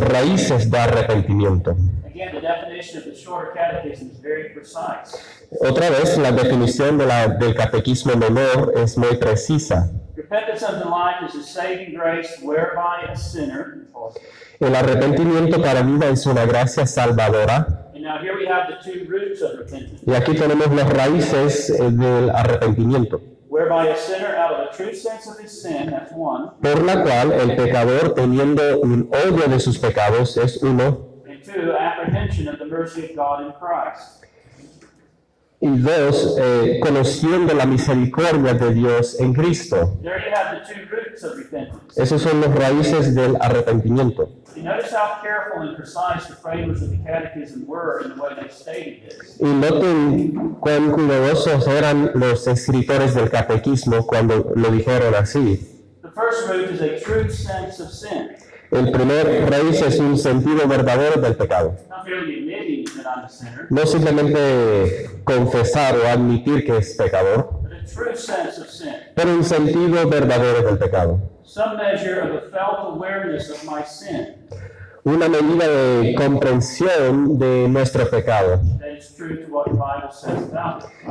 raíces 0.00 0.70
de 0.70 0.78
arrepentimiento. 0.78 1.76
Otra 5.60 5.90
vez, 5.90 6.18
la 6.18 6.32
definición 6.32 6.98
de 6.98 7.06
la- 7.06 7.28
del 7.28 7.54
catequismo 7.54 8.16
menor 8.16 8.72
es 8.76 8.96
muy 8.98 9.16
precisa. 9.16 9.90
El 14.58 14.74
arrepentimiento 14.74 15.60
para 15.62 15.82
vida 15.82 16.08
es 16.08 16.26
una 16.26 16.44
gracia 16.46 16.86
salvadora. 16.86 17.82
Y 20.06 20.14
aquí 20.14 20.34
tenemos 20.34 20.74
las 20.74 20.88
raíces 20.92 21.70
eh, 21.70 21.90
del 21.90 22.30
arrepentimiento, 22.30 23.20
whereby 23.56 23.86
a 23.86 23.96
sinner 23.96 24.36
out 24.36 24.52
of 24.52 24.58
a 24.68 24.76
true 24.76 24.94
sense 24.94 25.26
of 25.26 25.38
his 25.38 25.62
sin, 25.62 25.88
that's 25.88 26.12
one, 26.12 26.50
por 26.60 26.76
la 26.82 27.02
cual 27.02 27.32
el 27.32 27.56
pecador, 27.56 28.14
teniendo 28.14 28.80
un 28.82 29.08
odio 29.10 29.48
de 29.48 29.58
sus 29.58 29.78
pecados, 29.78 30.36
es 30.36 30.62
uno, 30.62 31.22
y 35.60 35.78
dos, 35.78 36.36
eh, 36.38 36.80
conociendo 36.82 37.54
la 37.54 37.64
misericordia 37.64 38.54
de 38.54 38.74
Dios 38.74 39.18
en 39.20 39.32
Cristo. 39.32 39.96
There 40.02 40.14
you 40.18 40.34
have 40.34 40.58
the 40.58 40.74
two 40.74 40.86
roots 40.90 41.24
of 41.24 41.36
repentance. 41.36 42.00
Esos 42.00 42.22
son 42.22 42.40
los 42.40 42.54
raíces 42.54 43.14
del 43.14 43.36
arrepentimiento. 43.40 44.28
Y 49.38 49.44
noten 49.44 50.56
cuán 50.60 50.90
cuidadosos 50.92 51.66
eran 51.68 52.10
los 52.14 52.46
escritores 52.46 53.14
del 53.14 53.30
catequismo 53.30 54.06
cuando 54.06 54.52
lo 54.54 54.70
dijeron 54.70 55.14
así. 55.14 55.72
The 56.02 56.10
first 56.10 56.48
root 56.48 56.70
is 56.70 56.80
a 56.80 57.00
true 57.00 57.30
sense 57.30 57.80
of 57.82 57.90
sin, 57.90 58.36
El 58.70 58.90
primer 58.90 59.48
raíz 59.48 59.80
es 59.82 59.98
un 59.98 60.18
sentido 60.18 60.66
verdadero 60.66 61.20
del 61.20 61.36
pecado. 61.36 61.76
No 63.70 63.86
simplemente 63.86 65.10
confesar 65.24 65.96
o 65.96 66.08
admitir 66.08 66.64
que 66.64 66.78
es 66.78 66.94
pecador, 66.96 67.60
pero 69.14 69.30
un 69.32 69.44
sentido 69.44 70.08
verdadero 70.08 70.62
del 70.62 70.78
pecado. 70.78 71.20
Una 75.06 75.28
medida 75.28 75.68
de 75.68 76.16
comprensión 76.16 77.38
de 77.38 77.68
nuestro 77.68 78.10
pecado, 78.10 78.60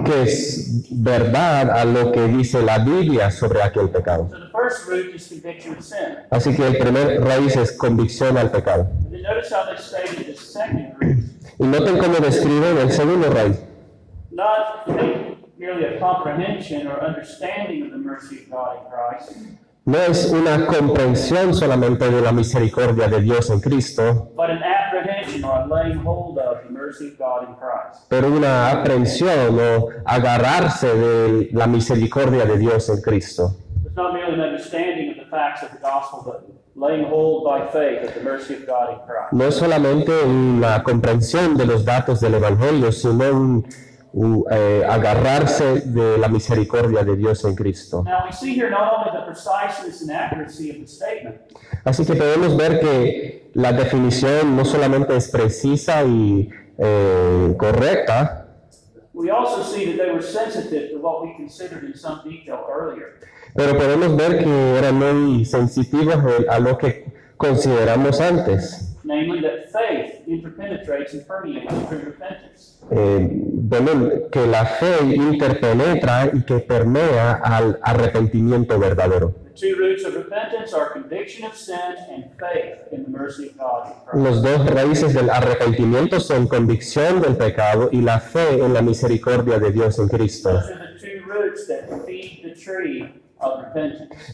que 0.06 0.22
es 0.24 0.86
verdad 0.92 1.70
a 1.70 1.86
lo 1.86 2.12
que 2.12 2.28
dice 2.28 2.62
la 2.62 2.80
Biblia 2.80 3.32
sobre 3.32 3.64
aquel 3.64 3.90
pecado. 3.90 4.30
Así 6.30 6.54
que 6.54 6.68
el 6.68 6.78
primer 6.78 7.24
raíz 7.24 7.56
es 7.56 7.72
convicción 7.72 8.38
al 8.38 8.52
pecado. 8.52 8.90
Y 11.58 11.64
noten 11.64 11.98
cómo 11.98 12.18
describen 12.18 12.78
el 12.78 12.92
segundo 12.92 13.30
raíz. 13.30 13.64
No 19.88 20.00
es 20.00 20.32
una 20.32 20.66
comprensión 20.66 21.54
solamente 21.54 22.10
de 22.10 22.20
la 22.22 22.32
misericordia 22.32 23.08
de 23.08 23.22
Dios 23.22 23.52
en 23.52 23.60
Cristo, 23.60 24.32
but 24.36 24.50
an 24.50 24.64
apprehension 24.64 25.44
or 25.44 25.62
a 25.62 25.68
laying 25.68 26.00
hold 26.04 26.40
of 26.40 26.64
the 26.64 26.72
mercy 26.72 27.10
of 27.10 27.18
God 27.20 27.48
in 27.48 27.56
Christ. 27.56 28.06
pero 28.10 28.28
una 28.32 28.72
aprensión 28.72 29.60
o 29.60 29.90
agarrarse 30.06 30.88
de 30.88 31.50
la 31.52 31.68
misericordia 31.68 32.46
de 32.46 32.58
Dios 32.58 32.90
en 32.90 33.00
Cristo. 33.02 33.58
It's 33.86 33.96
not 33.96 34.14
merely 34.14 34.34
an 34.34 34.42
understanding 34.42 35.12
of 35.12 35.18
the 35.18 35.30
facts 35.30 35.62
of 35.62 35.70
the 35.70 35.80
gospel, 35.80 36.24
but 36.26 36.48
laying 36.76 37.06
hold 37.06 37.44
by 37.46 37.68
faith 37.72 38.08
of 38.08 38.16
the 38.16 38.22
mercy 38.24 38.56
of 38.56 38.66
God 38.66 38.90
in 38.90 39.00
Christ. 39.06 39.34
No 39.34 39.46
es 39.46 39.54
solamente 39.56 40.12
una 40.24 40.82
comprensión 40.82 41.56
de 41.58 41.66
los 41.68 41.86
datos 41.86 42.20
del 42.22 42.34
Evangelio, 42.34 42.92
sino 42.92 43.32
un, 43.32 43.68
eh, 44.50 44.84
agarrarse 44.88 45.82
de 45.82 46.18
la 46.18 46.30
misericordia 46.30 47.04
de 47.04 47.18
Dios 47.18 47.44
en 47.44 47.56
Cristo. 47.56 48.04
Now 48.04 48.26
we 48.26 48.32
see 48.32 48.54
here 48.58 48.70
not 48.70 48.94
only 48.94 49.12
the 49.12 49.26
preciseness 49.26 50.02
and 50.02 50.12
accuracy 50.12 50.72
of 50.72 50.78
the 50.78 50.88
statement, 50.88 51.36
Así 51.84 52.06
que 52.06 52.16
podemos 52.16 52.56
ver 52.56 52.80
que 52.80 53.52
la 53.54 53.74
definición 53.74 54.56
no 54.56 54.64
solamente 54.64 55.16
es 55.16 55.30
precisa 55.30 56.04
y 56.04 56.50
eh, 56.78 57.56
correcta, 57.58 58.48
we 59.14 59.30
also 59.30 59.64
see 59.64 59.86
that 59.86 59.98
they 59.98 60.12
were 60.12 60.22
sensitive 60.22 60.92
to 60.92 61.00
what 61.00 61.22
we 61.22 61.34
considered 61.36 61.84
in 61.84 61.96
some 61.96 62.22
detail 62.24 62.60
earlier. 62.70 63.20
pero 63.54 63.78
podemos 63.78 64.16
ver 64.16 64.44
que 64.44 64.78
eran 64.78 64.96
muy 64.96 65.46
sensitivos 65.46 66.18
a 66.50 66.60
lo 66.60 66.78
que 66.78 67.06
consideramos 67.38 68.20
antes. 68.22 68.95
Namely, 69.06 69.40
that 69.42 69.72
faith 69.72 70.26
interpenetrates 70.28 71.14
and 71.14 71.28
permeates 71.28 71.72
true 71.88 72.00
repentance. 72.00 72.80
Eh, 72.90 73.30
bueno, 73.30 74.30
que 74.32 74.48
la 74.48 74.66
fe 74.66 75.14
interpenetra 75.14 76.32
y 76.34 76.42
que 76.44 76.58
permea 76.58 77.34
al 77.34 77.78
arrepentimiento 77.84 78.80
verdadero. 78.80 79.36
The 79.54 79.70
two 79.70 79.76
roots 79.78 80.06
of 80.06 80.16
repentance 80.16 80.74
are 80.74 80.92
conviction 80.92 81.46
of 81.46 81.56
sin 81.56 81.76
and 82.10 82.26
faith 82.40 82.92
in 82.92 83.04
the 83.04 83.12
mercy 83.12 83.50
of 83.50 83.58
God 83.58 83.88
in 83.88 83.94
Christ. 84.06 84.26
Los 84.26 84.42
dos 84.42 84.66
raíces 84.72 85.14
del 85.14 85.30
arrepentimiento 85.30 86.20
son 86.20 86.48
convicción 86.48 87.22
del 87.22 87.38
pecado 87.38 87.90
y 87.92 88.02
la 88.02 88.20
fe 88.20 88.60
en 88.60 88.74
la 88.74 88.82
misericordia 88.82 89.60
de 89.60 89.72
Dios 89.72 90.00
en 90.00 90.08
Cristo. 90.08 90.60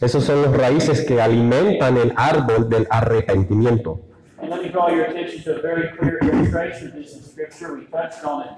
Esos 0.00 0.24
son 0.24 0.42
los 0.42 0.56
raíces 0.56 1.04
que 1.04 1.20
alimentan 1.20 1.98
el 1.98 2.14
árbol 2.16 2.70
del 2.70 2.86
arrepentimiento. 2.88 4.11
Let 4.52 4.64
me 4.64 4.68
draw 4.68 4.88
your 4.90 5.04
attention 5.06 5.42
to 5.44 5.56
a 5.56 5.62
very 5.62 5.96
clear 5.96 6.18
illustration 6.18 6.88
of 6.88 6.92
this 6.92 7.14
in 7.14 7.22
Scripture. 7.22 7.74
We 7.74 7.86
touched 7.86 8.22
on 8.22 8.44
it 8.46 8.52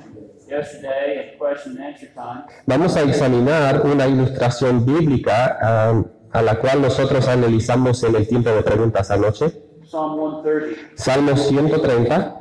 yesterday 0.48 1.18
at 1.20 1.38
question 1.38 1.76
and 1.76 1.84
answer 1.84 2.08
time. 2.08 2.46
Vamos 2.66 2.96
a 2.96 3.02
examinar 3.02 3.86
una 3.86 4.08
ilustración 4.08 4.84
bíblica 4.84 5.56
ah, 5.62 6.02
a 6.32 6.42
la 6.42 6.56
cual 6.56 6.82
nosotros 6.82 7.28
analizamos 7.28 8.02
en 8.02 8.16
el 8.16 8.26
tiempo 8.26 8.50
de 8.50 8.62
preguntas 8.62 9.12
anoche. 9.12 9.52
Psalm 9.88 10.16
130. 10.42 10.96
Salmo 10.96 11.36
130. 11.36 12.40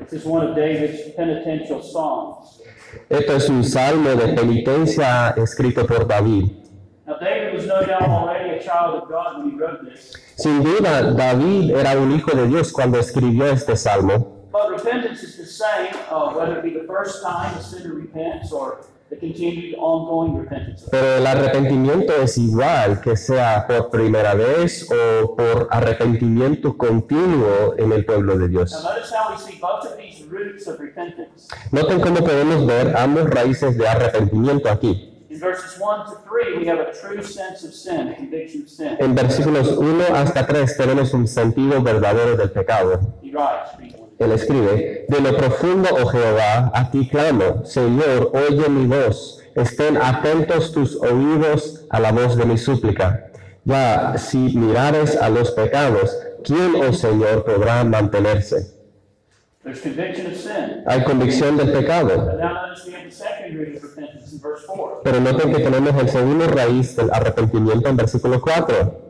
This 0.00 0.20
is 0.20 0.26
one 0.26 0.46
of 0.46 0.54
David's 0.54 1.14
penitential 1.16 1.82
songs. 1.82 2.60
Esto 3.08 3.36
es 3.36 3.48
un 3.48 3.64
salmo 3.64 4.10
de 4.10 4.34
penitencia 4.34 5.30
escrito 5.30 5.86
por 5.86 6.06
David. 6.06 6.67
Now, 7.08 7.16
David 7.16 7.54
was 7.54 7.66
no 7.66 7.80
doubt 7.80 8.02
already 8.02 8.58
a 8.58 8.62
child 8.62 9.02
of 9.02 9.08
God 9.08 9.38
when 9.38 9.50
he 9.50 9.56
wrote 9.56 9.82
this. 9.82 10.12
Sin 10.36 10.62
duda, 10.62 11.16
David 11.16 11.70
era 11.70 11.98
un 11.98 12.12
hijo 12.12 12.36
de 12.36 12.46
Dios 12.46 12.70
cuando 12.70 12.98
escribió 12.98 13.46
este 13.46 13.78
salmo. 13.78 14.46
But 14.52 14.70
repentance 14.72 15.22
is 15.22 15.38
the 15.38 15.46
same, 15.46 15.94
uh, 16.10 16.34
whether 16.34 16.58
it 16.58 16.62
be 16.62 16.78
the 16.78 16.86
first 16.86 17.22
time 17.22 17.56
a 17.56 17.62
sinner 17.62 17.94
repents 17.94 18.52
or 18.52 18.84
the 19.08 19.16
continued 19.16 19.74
ongoing 19.78 20.36
repentance. 20.36 20.84
Pero 20.90 21.16
el 21.16 21.26
arrepentimiento 21.26 22.12
es 22.12 22.36
igual, 22.36 23.00
que 23.00 23.16
sea 23.16 23.66
por 23.66 23.88
primera 23.88 24.34
vez 24.34 24.86
o 24.90 25.34
por 25.34 25.68
arrepentimiento 25.70 26.76
continuo 26.76 27.74
en 27.78 27.90
el 27.92 28.04
pueblo 28.04 28.36
de 28.36 28.48
Dios. 28.48 28.70
Noten 31.72 32.00
cómo 32.00 32.16
podemos 32.18 32.66
ver 32.66 32.94
ambos 32.98 33.30
raíces 33.30 33.78
de 33.78 33.88
arrepentimiento 33.88 34.68
aquí. 34.68 35.17
In 35.30 35.38
verses 35.38 35.78
1 35.78 36.06
to 36.06 36.16
3, 36.26 36.58
we 36.58 36.66
have 36.66 36.78
a 36.78 36.90
true 36.90 37.22
sense 37.22 37.62
of 37.62 37.74
sin, 37.74 38.08
a 38.08 38.14
conviction 38.14 38.62
of 38.62 38.68
sin. 38.70 38.96
En 38.98 39.14
versículos 39.14 39.76
1 39.76 40.04
hasta 40.14 40.46
3 40.46 40.76
tenemos 40.78 41.12
un 41.12 41.28
sentido 41.28 41.82
verdadero 41.82 42.34
del 42.34 42.50
pecado. 42.50 42.98
Él 44.18 44.32
escribe, 44.32 45.04
de 45.06 45.20
lo 45.20 45.36
profundo, 45.36 45.90
oh 45.92 46.06
Jehová, 46.06 46.70
a 46.74 46.90
ti 46.90 47.06
clamo, 47.08 47.62
Señor, 47.66 48.32
oye 48.32 48.70
mi 48.70 48.86
voz, 48.86 49.42
estén 49.54 49.98
atentos 49.98 50.72
tus 50.72 50.96
oídos 50.96 51.84
a 51.90 52.00
la 52.00 52.10
voz 52.10 52.34
de 52.36 52.46
mi 52.46 52.56
súplica. 52.56 53.26
Ya 53.64 54.16
si 54.16 54.38
mirares 54.56 55.14
a 55.14 55.28
los 55.28 55.50
pecados, 55.50 56.16
¿quién, 56.42 56.74
oh 56.76 56.94
Señor, 56.94 57.44
podrá 57.44 57.84
mantenerse? 57.84 58.77
There's 59.68 59.82
conviction 59.82 60.26
of 60.28 60.34
sin. 60.34 60.82
Hay 60.86 61.04
convicción 61.04 61.58
del 61.58 61.70
pecado, 61.70 62.08
But 62.08 62.38
now 62.38 62.68
notice 62.68 62.86
we 62.86 62.94
have 62.94 63.04
the 63.04 63.10
second 63.10 63.54
root 63.54 63.76
of 63.76 63.82
repentance 63.82 64.32
in 64.32 64.40
verse 64.40 64.64
4. 64.66 65.00
pero 65.04 65.20
noten 65.20 65.52
que 65.52 65.62
tenemos 65.62 65.94
el 66.00 66.08
segundo 66.08 66.46
raíz 66.46 66.96
del 66.96 67.10
arrepentimiento 67.12 67.86
en 67.90 67.96
versículo 67.98 68.40
4. 68.40 69.08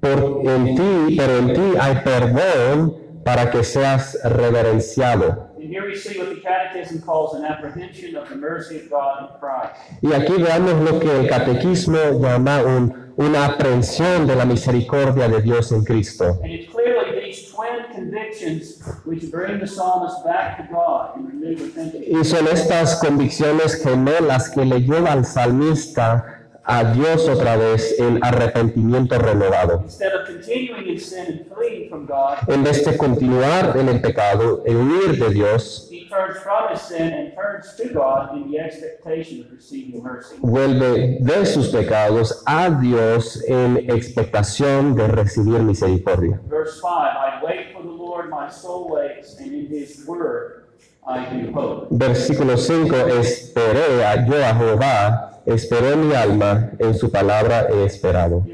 Por 0.00 0.40
en 0.48 0.76
ti, 0.76 1.16
pero 1.18 1.36
en 1.36 1.52
ti 1.52 1.76
hay 1.78 1.96
perdón 2.02 2.96
para 3.22 3.50
que 3.50 3.64
seas 3.64 4.18
reverenciado. 4.24 5.49
And 5.60 5.68
here 5.68 5.84
we 5.86 5.94
see 5.94 6.18
what 6.18 6.30
the 6.30 6.40
Catechism 6.40 7.02
calls 7.02 7.34
an 7.34 7.44
apprehension 7.44 8.16
of 8.16 8.28
the 8.30 8.36
mercy 8.36 8.78
of 8.80 8.88
God 8.90 9.22
in 9.22 9.38
Christ. 9.38 9.74
Y 10.02 10.12
aquí 10.14 10.32
veamos 10.42 10.80
lo 10.90 10.98
que 10.98 11.10
el 11.20 11.28
catequismo 11.28 11.98
llama 12.20 12.62
un- 12.62 13.12
una 13.18 13.44
aprehensión 13.44 14.26
de 14.26 14.36
la 14.36 14.46
misericordia 14.46 15.28
de 15.28 15.42
Dios 15.42 15.70
en 15.72 15.84
Cristo. 15.84 16.38
And 16.42 16.50
it's 16.50 16.72
clearly 16.72 17.20
these 17.20 17.52
twin 17.52 17.84
convictions 17.94 18.80
which 19.04 19.30
bring 19.30 19.58
the 19.60 19.66
psalmist 19.66 20.24
back 20.24 20.56
to 20.56 20.72
God 20.72 21.16
in 21.18 21.26
renewed 21.26 21.60
repentance. 21.60 22.06
Y 22.08 22.24
son 22.24 22.46
estas 22.48 22.98
convicciones 22.98 23.82
gemelas 23.82 24.48
que 24.48 24.64
le 24.64 24.80
llevan 24.80 25.08
al 25.08 25.24
salmista 25.26 26.39
a 26.70 26.84
Dios 26.84 27.28
otra 27.28 27.56
vez 27.56 27.98
en 27.98 28.22
arrepentimiento 28.22 29.18
renovado. 29.18 29.84
En 32.46 32.62
vez 32.62 32.84
de 32.84 32.96
continuar 32.96 33.76
en 33.76 33.88
el 33.88 34.00
pecado, 34.00 34.62
en 34.64 34.76
huir 34.76 35.18
de 35.18 35.30
Dios, 35.30 35.90
vuelve 40.40 41.18
de 41.20 41.46
sus 41.46 41.68
pecados 41.70 42.42
a 42.46 42.70
Dios 42.70 43.42
en 43.48 43.76
expectación 43.90 44.94
de 44.94 45.08
recibir 45.08 45.60
misericordia. 45.60 46.40
Verse 46.48 46.80
5 46.80 46.88
I 46.88 47.44
wait 47.44 47.72
for 47.72 47.82
the 47.82 47.88
Lord, 47.88 48.30
my 48.30 48.48
soul 48.48 48.90
waits, 48.90 49.36
and 49.40 49.52
in 49.52 49.66
his 49.66 50.04
word. 50.06 50.59
Versículo 51.90 52.56
5, 52.56 52.94
esperé 53.20 54.04
a 54.04 54.26
yo 54.26 54.34
a 54.44 54.54
Jehová, 54.54 55.40
esperé 55.46 55.96
mi 55.96 56.14
alma, 56.14 56.70
en 56.78 56.94
su 56.94 57.10
palabra 57.10 57.66
he 57.70 57.84
esperado. 57.84 58.44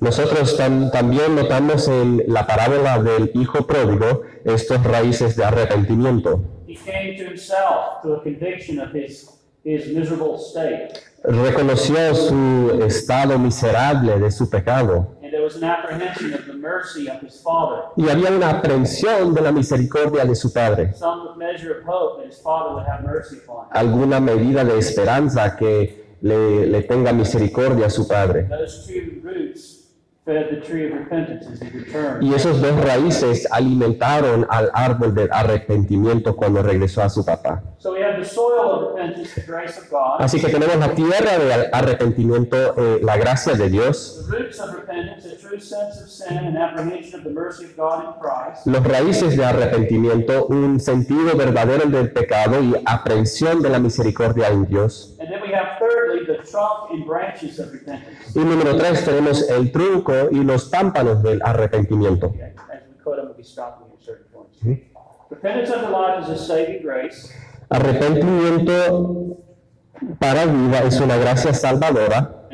Nosotros 0.00 0.56
tam- 0.58 0.90
también 0.90 1.34
notamos 1.36 1.88
en 1.88 2.22
la 2.26 2.46
parábola 2.46 2.98
del 3.02 3.30
hijo 3.34 3.66
pródigo 3.66 4.22
estos 4.44 4.82
raíces 4.84 5.36
de 5.36 5.44
arrepentimiento. 5.44 6.40
He 6.66 6.74
came 6.76 7.16
to 7.18 7.24
himself 7.30 8.00
to 8.02 8.14
a 8.14 8.22
conviction 8.22 8.78
of 8.80 8.94
his, 8.94 9.28
his 9.64 9.86
miserable 9.94 10.36
state. 10.38 10.92
Reconoció 11.24 12.14
su 12.14 12.82
estado 12.86 13.38
miserable 13.38 14.18
de 14.18 14.30
su 14.30 14.48
pecado 14.48 15.08
And 15.30 15.36
there 15.36 15.44
was 15.44 15.54
an 15.54 15.62
apprehension 15.62 16.34
of 16.34 16.44
the 16.46 16.54
mercy 16.54 17.08
of 17.08 17.20
his 17.20 17.40
father, 17.40 17.84
y 17.96 18.08
había 18.08 18.32
una 18.32 18.50
aprehensión 18.50 19.32
de 19.32 19.40
la 19.40 19.52
misericordia 19.52 20.24
de 20.24 20.34
su 20.34 20.52
padre, 20.52 20.92
some 20.92 21.38
measure 21.38 21.70
of 21.78 21.84
hope 21.86 22.18
that 22.18 22.26
his 22.26 22.40
father 22.40 22.74
would 22.74 22.84
have 22.84 23.04
mercy 23.04 23.36
upon 23.36 23.66
him. 23.66 23.70
alguna 23.70 24.18
medida 24.18 24.64
de 24.64 24.76
esperanza 24.76 25.54
que 25.54 26.16
le, 26.22 26.66
le 26.66 26.82
tenga 26.82 27.12
misericordia 27.12 27.86
a 27.86 27.90
su 27.90 28.08
padre. 28.08 28.48
Those 28.48 28.84
two 28.88 29.20
roots 29.22 29.92
fed 30.24 30.50
the 30.50 30.66
tree 30.66 30.86
of 30.86 30.98
repentance 30.98 31.46
as 31.46 31.60
he 31.60 31.78
returned. 31.78 32.24
Y 32.24 32.34
esos 32.34 32.60
dos 32.60 32.74
raíces 32.84 33.46
alimentaron 33.52 34.48
al 34.50 34.72
árbol 34.74 35.14
del 35.14 35.28
arrepentimiento 35.30 36.34
cuando 36.34 36.60
regresó 36.60 37.02
a 37.02 37.08
su 37.08 37.24
papá. 37.24 37.62
So 37.82 37.94
we 37.94 38.02
have 38.02 38.18
the 38.18 38.26
soil 38.28 38.72
of 38.72 38.92
repentance, 38.92 39.34
the 39.34 39.40
grace 39.40 39.78
of 39.78 39.88
God. 39.88 40.20
Así 40.20 40.38
que 40.38 40.50
tenemos 40.50 40.76
la 40.76 40.94
tierra 40.94 41.38
de 41.38 41.70
arrepentimiento, 41.72 42.74
eh, 42.76 43.00
la 43.02 43.16
gracia 43.16 43.54
de 43.54 43.70
Dios, 43.70 44.26
The 44.28 44.36
roots 44.36 44.60
of 44.60 44.74
repentance, 44.74 45.24
a 45.24 45.36
true 45.38 45.58
sense 45.58 45.98
of 46.02 46.10
sin 46.10 46.36
and 46.36 46.58
apprehension 46.58 47.20
of 47.20 47.24
the 47.24 47.30
mercy 47.30 47.64
of 47.64 47.76
God 47.78 48.04
in 48.04 48.12
Christ. 48.20 48.66
los 48.66 48.84
raíces 48.84 49.34
de 49.34 49.46
arrepentimiento, 49.46 50.44
un 50.48 50.78
sentido 50.78 51.34
verdadero 51.34 51.88
del 51.88 52.12
pecado 52.12 52.60
y 52.62 52.74
aprehensión 52.84 53.62
de 53.62 53.70
la 53.70 53.78
misericordia 53.78 54.48
en 54.48 54.66
Dios. 54.66 55.16
And 55.18 55.30
then 55.30 55.40
we 55.40 55.54
have 55.54 55.78
thirdly, 55.78 56.26
the 56.26 56.42
trunk 56.46 56.90
and 56.90 57.06
branches 57.06 57.58
of 57.58 57.72
repentance. 57.72 58.38
Y 58.38 58.40
número 58.40 58.76
tres, 58.76 59.06
tenemos 59.06 59.48
el 59.48 59.72
trunco 59.72 60.28
y 60.30 60.44
los 60.44 60.66
pámpanos 60.66 61.22
del 61.22 61.40
arrepentimiento. 61.42 62.26
Okay, 62.26 62.52
Arrepentimiento 67.70 69.36
para 70.18 70.44
vida 70.46 70.82
es 70.82 71.00
una 71.00 71.16
gracia 71.16 71.54
salvadora. 71.54 72.48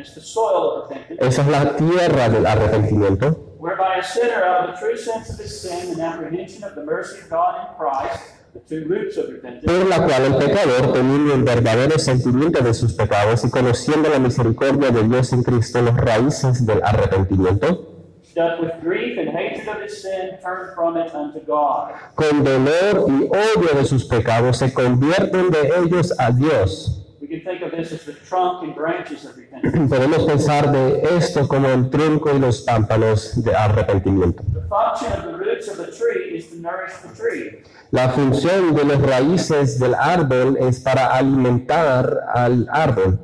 Esa 1.18 1.42
es 1.42 1.48
la 1.48 1.74
tierra 1.76 2.28
del 2.28 2.46
arrepentimiento, 2.46 3.56
whereby 3.58 3.98
a 3.98 4.02
sinner, 4.02 4.44
out 4.44 4.68
of 4.68 4.76
a 4.76 4.78
true 4.78 4.96
sense 4.96 5.32
of 5.32 5.40
his 5.40 5.58
sin 5.58 5.92
and 5.92 6.00
apprehension 6.02 6.62
of 6.64 6.74
the 6.74 6.84
mercy 6.84 7.18
of 7.22 7.30
God 7.30 7.56
in 7.60 7.76
Christ, 7.76 8.20
the 8.52 8.60
two 8.60 8.86
roots 8.86 9.16
of 9.16 9.30
repentance, 9.30 9.64
por 9.64 9.88
la 9.88 10.04
cual 10.04 10.26
el 10.26 10.36
pecador, 10.36 10.92
teniendo 10.92 11.34
el 11.34 11.42
verdadero 11.42 11.98
sentimiento 11.98 12.62
de 12.62 12.74
sus 12.74 12.92
pecados 12.92 13.42
y 13.44 13.50
conociendo 13.50 14.10
la 14.10 14.18
misericordia 14.18 14.90
de 14.90 15.02
Dios 15.02 15.32
en 15.32 15.42
Cristo, 15.42 15.80
los 15.80 15.96
raíces 15.96 16.66
del 16.66 16.82
arrepentimiento, 16.84 17.95
doth 18.36 18.60
with 18.60 18.72
grief 18.82 19.18
and 19.18 19.30
hatred 19.30 19.66
of 19.66 19.80
his 19.82 20.02
sin 20.02 20.38
turn 20.42 20.74
from 20.74 20.96
it 20.98 21.12
unto 21.14 21.40
God. 21.40 21.94
con 22.14 22.44
dolor 22.44 23.06
y 23.08 23.28
odio 23.28 23.74
de 23.74 23.84
sus 23.84 24.04
pecados, 24.04 24.58
se 24.58 24.72
convierten 24.72 25.50
de 25.50 25.72
ellos 25.78 26.12
a 26.18 26.30
Dios. 26.32 27.02
We 27.20 27.28
can 27.28 27.40
think 27.40 27.62
of 27.62 27.72
this 27.72 27.92
as 27.92 28.04
the 28.04 28.12
trunk 28.12 28.62
and 28.62 28.74
branches 28.74 29.24
of 29.24 29.36
repentance. 29.36 29.88
Podemos 29.88 30.26
pensar 30.26 30.70
de 30.70 31.16
esto 31.16 31.48
como 31.48 31.68
el 31.68 31.88
tronco 31.90 32.30
y 32.32 32.38
los 32.38 32.60
pámpanos 32.60 33.42
de 33.42 33.56
arrepentimiento. 33.56 34.44
The 34.52 34.68
function 34.68 35.12
of 35.12 35.24
the 35.24 35.38
roots 35.38 35.66
of 35.68 35.78
the 35.78 35.90
tree 35.90 36.36
is 36.36 36.50
to 36.50 36.56
nourish 36.56 36.92
the 37.02 37.16
tree. 37.16 37.62
La 37.90 38.10
función 38.10 38.74
de 38.74 38.84
las 38.84 39.00
raíces 39.00 39.78
del 39.78 39.94
árbol 39.94 40.58
es 40.58 40.78
para 40.80 41.16
alimentar 41.16 42.26
al 42.34 42.68
árbol. 42.70 43.18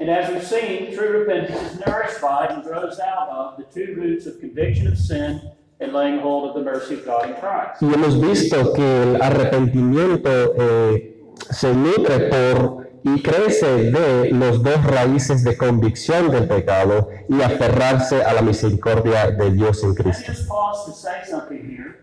And 0.00 0.08
as 0.08 0.30
we've 0.32 0.42
seen, 0.42 0.94
true 0.96 1.20
repentance 1.20 1.74
is 1.74 1.80
nourished 1.86 2.22
by 2.22 2.46
and 2.46 2.62
grows 2.62 2.98
out 2.98 3.28
of 3.28 3.58
the 3.58 3.64
two 3.64 3.94
roots 4.00 4.24
of 4.24 4.40
conviction 4.40 4.86
of 4.86 4.96
sin 4.96 5.42
and 5.78 5.92
laying 5.92 6.20
hold 6.20 6.48
of 6.48 6.54
the 6.54 6.62
mercy 6.62 6.94
of 6.94 7.04
God 7.04 7.28
in 7.28 7.34
Christ. 7.36 7.82
Y 7.82 7.92
hemos 7.92 8.18
visto 8.18 8.72
que 8.72 9.02
el 9.02 9.20
arrepentimiento 9.20 10.54
eh, 10.56 11.16
se 11.50 11.74
nutre 11.74 12.30
por 12.30 12.89
y 13.02 13.22
crece 13.22 13.90
de 13.90 14.30
los 14.30 14.62
dos 14.62 14.84
raíces 14.84 15.44
de 15.44 15.56
convicción 15.56 16.30
del 16.30 16.48
pecado 16.48 17.08
y 17.28 17.40
aferrarse 17.42 18.22
a 18.22 18.32
la 18.32 18.42
misericordia 18.42 19.30
de 19.30 19.50
Dios 19.50 19.82
en 19.84 19.94
Cristo. 19.94 20.32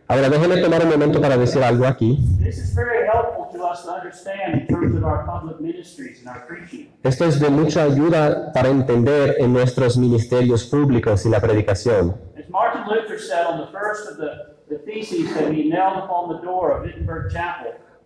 Ahora 0.08 0.30
déjenme 0.30 0.58
tomar 0.58 0.84
un 0.84 0.90
momento 0.90 1.22
para 1.22 1.38
decir 1.38 1.64
algo 1.64 1.86
aquí. 1.86 2.20
Esto 7.04 7.26
es 7.26 7.40
de 7.40 7.50
mucha 7.50 7.84
ayuda 7.84 8.52
para 8.54 8.70
entender 8.70 9.36
en 9.40 9.54
nuestros 9.54 9.98
ministerios 9.98 10.66
públicos 10.66 11.26
y 11.26 11.30
la 11.30 11.40
predicación. 11.42 12.16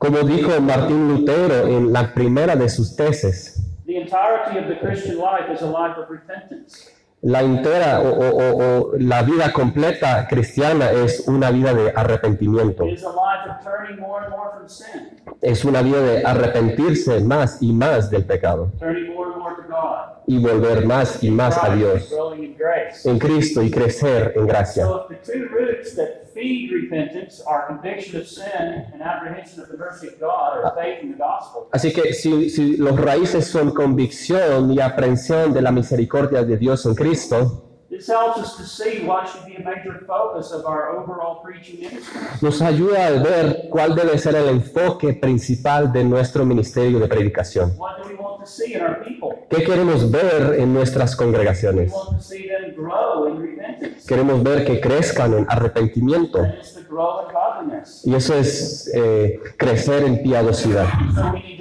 Como 0.02 0.18
dijo 0.24 0.60
Martín 0.62 1.08
Lutero 1.10 1.68
en 1.68 1.94
la 1.94 2.12
primera 2.14 2.56
de 2.56 2.68
sus 2.70 2.96
tesis, 2.96 3.58
the 3.86 3.98
entirety 3.98 4.58
of 4.58 4.68
the 4.68 4.80
Christian 4.80 5.18
life 5.18 5.54
is 5.54 5.62
a 5.62 5.68
life 5.68 5.96
of 6.02 6.10
repentance. 6.10 6.90
la 7.24 7.42
entera 7.42 8.02
o, 8.02 8.10
o- 8.10 8.36
o- 8.36 8.58
o 8.58 8.92
la 8.98 9.22
vida 9.22 9.54
completa 9.54 10.26
cristiana 10.28 10.90
es 10.90 11.28
una 11.28 11.52
vida 11.52 11.72
de 11.76 11.94
arrepentimiento. 11.96 12.84
It 12.88 12.94
is 12.94 13.04
a 13.04 13.10
life 13.10 13.48
of 13.48 13.64
turning 13.64 14.00
more 14.00 14.26
and 14.26 14.32
more 14.36 14.50
from 14.58 14.68
sin, 14.68 15.22
Es 15.40 15.64
una 15.66 15.84
vida 15.84 16.02
de 16.02 16.26
arrepentirse 16.26 17.20
más 17.22 17.62
y 17.62 17.72
más 17.72 18.10
del 18.10 18.26
pecado 18.26 18.72
turning 18.80 19.14
more 19.14 19.30
and 19.34 19.38
more 19.40 19.56
to 19.56 19.68
God, 19.70 20.24
y 20.26 20.40
volver 20.40 20.84
más 20.88 21.24
y 21.24 21.30
más 21.30 21.56
a 21.60 21.68
Christ, 21.68 21.78
Dios 21.78 22.10
growing 22.10 22.44
in 22.44 22.58
grace. 22.58 23.08
en 23.08 23.20
Cristo 23.20 23.62
y 23.62 23.70
crecer 23.70 24.34
en 24.36 24.48
gracia. 24.48 24.86
So 24.86 25.06
if 25.12 25.22
the 25.22 25.32
two 25.34 25.46
roots 25.48 25.96
that 25.96 26.24
repentance 26.72 27.42
are 27.46 27.68
conviction 27.68 28.20
of 28.20 28.28
sin 28.28 28.86
and 28.94 29.02
apprehension 29.02 29.62
of 29.62 29.70
the 29.70 29.78
mercy 29.78 30.08
of 30.08 30.20
God 30.20 30.58
or 30.58 30.74
faith 30.76 31.04
in 31.04 31.12
the 31.12 31.18
gospel, 31.18 31.68
Así 31.72 31.92
que 31.94 32.14
si, 32.14 32.50
si 32.50 32.78
los 32.78 33.00
raíces 33.00 33.48
son 33.48 33.72
convicción 33.72 34.72
y 34.72 34.80
aprehensión 34.80 35.54
de 35.54 35.62
la 35.62 35.72
misericordia 35.72 36.44
de 36.44 36.58
Dios 36.58 36.86
en 36.86 36.96
Cristo, 36.96 37.71
this 37.92 38.08
helps 38.08 38.40
us 38.40 38.56
to 38.58 38.64
see 38.64 39.06
what 39.06 39.28
should 39.30 39.46
be 39.46 39.56
a 39.56 39.64
major 39.64 40.04
focus 40.08 40.52
of 40.52 40.66
our 40.66 40.98
overall 40.98 41.42
preaching 41.44 41.80
ministry. 41.82 42.20
nos 42.42 42.62
ayuda 42.62 43.08
a 43.08 43.12
ver 43.22 43.68
cuál 43.70 43.94
debe 43.96 44.18
ser 44.18 44.36
el 44.36 44.48
enfoque 44.50 45.14
principal 45.14 45.92
de 45.92 46.04
nuestro 46.06 46.46
ministerio 46.46 47.00
de 47.00 47.08
predicación. 47.08 47.74
What 47.78 47.98
do 48.02 48.08
we 48.10 48.16
want 48.16 48.40
to 48.40 48.48
see 48.48 48.74
in 48.76 48.82
our 48.82 49.04
people? 49.04 49.46
¿Qué 49.50 49.64
queremos 49.66 50.10
ver 50.10 50.56
en 50.60 50.74
nuestras 50.74 51.12
We 51.20 51.26
congregaciones? 51.26 51.92
want 51.92 52.18
to 52.18 52.24
see 52.24 52.48
them 52.48 52.74
grow 52.76 53.28
in 53.28 53.42
repentance. 53.42 54.08
Queremos 54.08 54.42
ver 54.42 54.66
que 54.66 54.80
crezcan 54.80 55.34
en 55.34 55.46
arrepentimiento 55.50 56.40
And 56.40 56.54
it's 56.56 56.74
to 56.74 56.82
grow 56.90 57.28
in 57.28 57.34
godliness. 57.34 58.02
y 58.06 58.16
eso 58.16 58.36
es 58.36 58.90
eh, 58.96 59.40
crecer 59.58 60.04
en 60.06 60.24
piadosidad. 60.24 60.88
So 61.14 61.32
we 61.34 61.40
need 61.44 61.60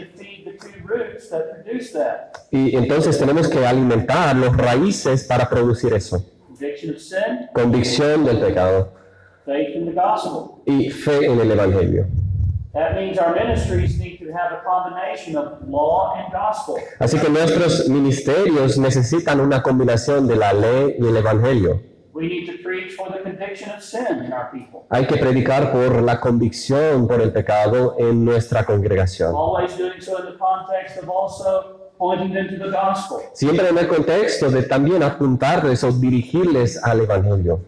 Y 2.50 2.76
entonces 2.76 3.18
tenemos 3.18 3.48
que 3.48 3.66
alimentar 3.66 4.36
los 4.36 4.56
raíces 4.56 5.24
para 5.24 5.48
producir 5.48 5.92
eso. 5.92 6.24
Conviction 6.48 6.94
of 6.94 7.00
sin, 7.00 7.48
Convicción 7.54 8.24
del 8.24 8.38
pecado 8.38 9.00
faith 9.50 9.74
in 9.74 9.86
the 9.86 9.92
gospel. 9.92 10.62
y 10.66 10.90
fe 10.90 11.26
en 11.26 11.40
el 11.40 11.50
Evangelio. 11.50 12.06
That 12.72 12.94
means 12.94 13.18
our 13.18 13.34
ministries 13.34 13.98
need 13.98 14.18
to 14.20 14.26
have 14.32 14.52
a 14.52 14.62
combination 14.62 15.36
of 15.36 15.68
law 15.68 16.14
and 16.16 16.32
gospel. 16.32 16.76
Así 17.00 17.18
que 17.18 17.28
nuestros 17.28 17.88
ministerios 17.88 18.78
necesitan 18.78 19.40
una 19.40 19.60
combinación 19.60 20.28
de 20.28 20.36
la 20.36 20.52
ley 20.52 20.96
y 21.00 21.06
el 21.06 21.16
Evangelio. 21.16 21.82
We 22.12 22.26
need 22.26 22.46
to 22.46 22.62
preach 22.62 22.94
for 22.94 23.08
the 23.08 23.20
conviction 23.22 23.70
of 23.70 23.82
sin 23.82 24.24
in 24.24 24.32
our 24.32 24.50
people. 24.50 24.86
Hay 24.90 25.06
que 25.06 25.16
predicar 25.16 25.70
por 25.70 26.02
la 26.02 26.18
convicción 26.18 27.06
por 27.06 27.20
el 27.20 27.32
pecado 27.32 27.94
en 27.98 28.24
nuestra 28.24 28.64
congregación. 28.64 29.34
Always 29.34 29.76
doing 29.76 30.00
so 30.00 30.18
in 30.18 30.26
the 30.26 30.38
context 30.38 30.98
of 31.02 31.08
also 31.08 31.92
pointing 31.98 32.32
them 32.32 32.48
to 32.48 32.64
the 32.64 32.70
gospel. 32.70 33.18
Siempre 33.32 33.68
en 33.68 33.78
el 33.78 33.86
contexto 33.86 34.50
de 34.50 34.62
también 34.64 35.02
apuntarles 35.02 35.84
o 35.84 35.92
dirigirles 35.92 36.82
al 36.82 37.00
Evangelio. 37.00 37.60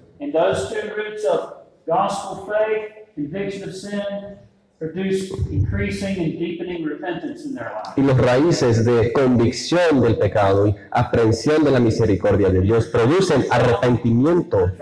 Y 7.97 8.03
los 8.03 8.19
raíces 8.19 8.85
de 8.85 9.13
convicción 9.13 10.01
del 10.01 10.19
pecado 10.19 10.67
y 10.67 10.75
aprehensión 10.91 11.63
de 11.63 11.71
la 11.71 11.79
misericordia 11.79 12.51
de 12.51 12.61
Dios 12.61 12.87
producen 12.87 13.45
arrepentimiento 13.51 14.73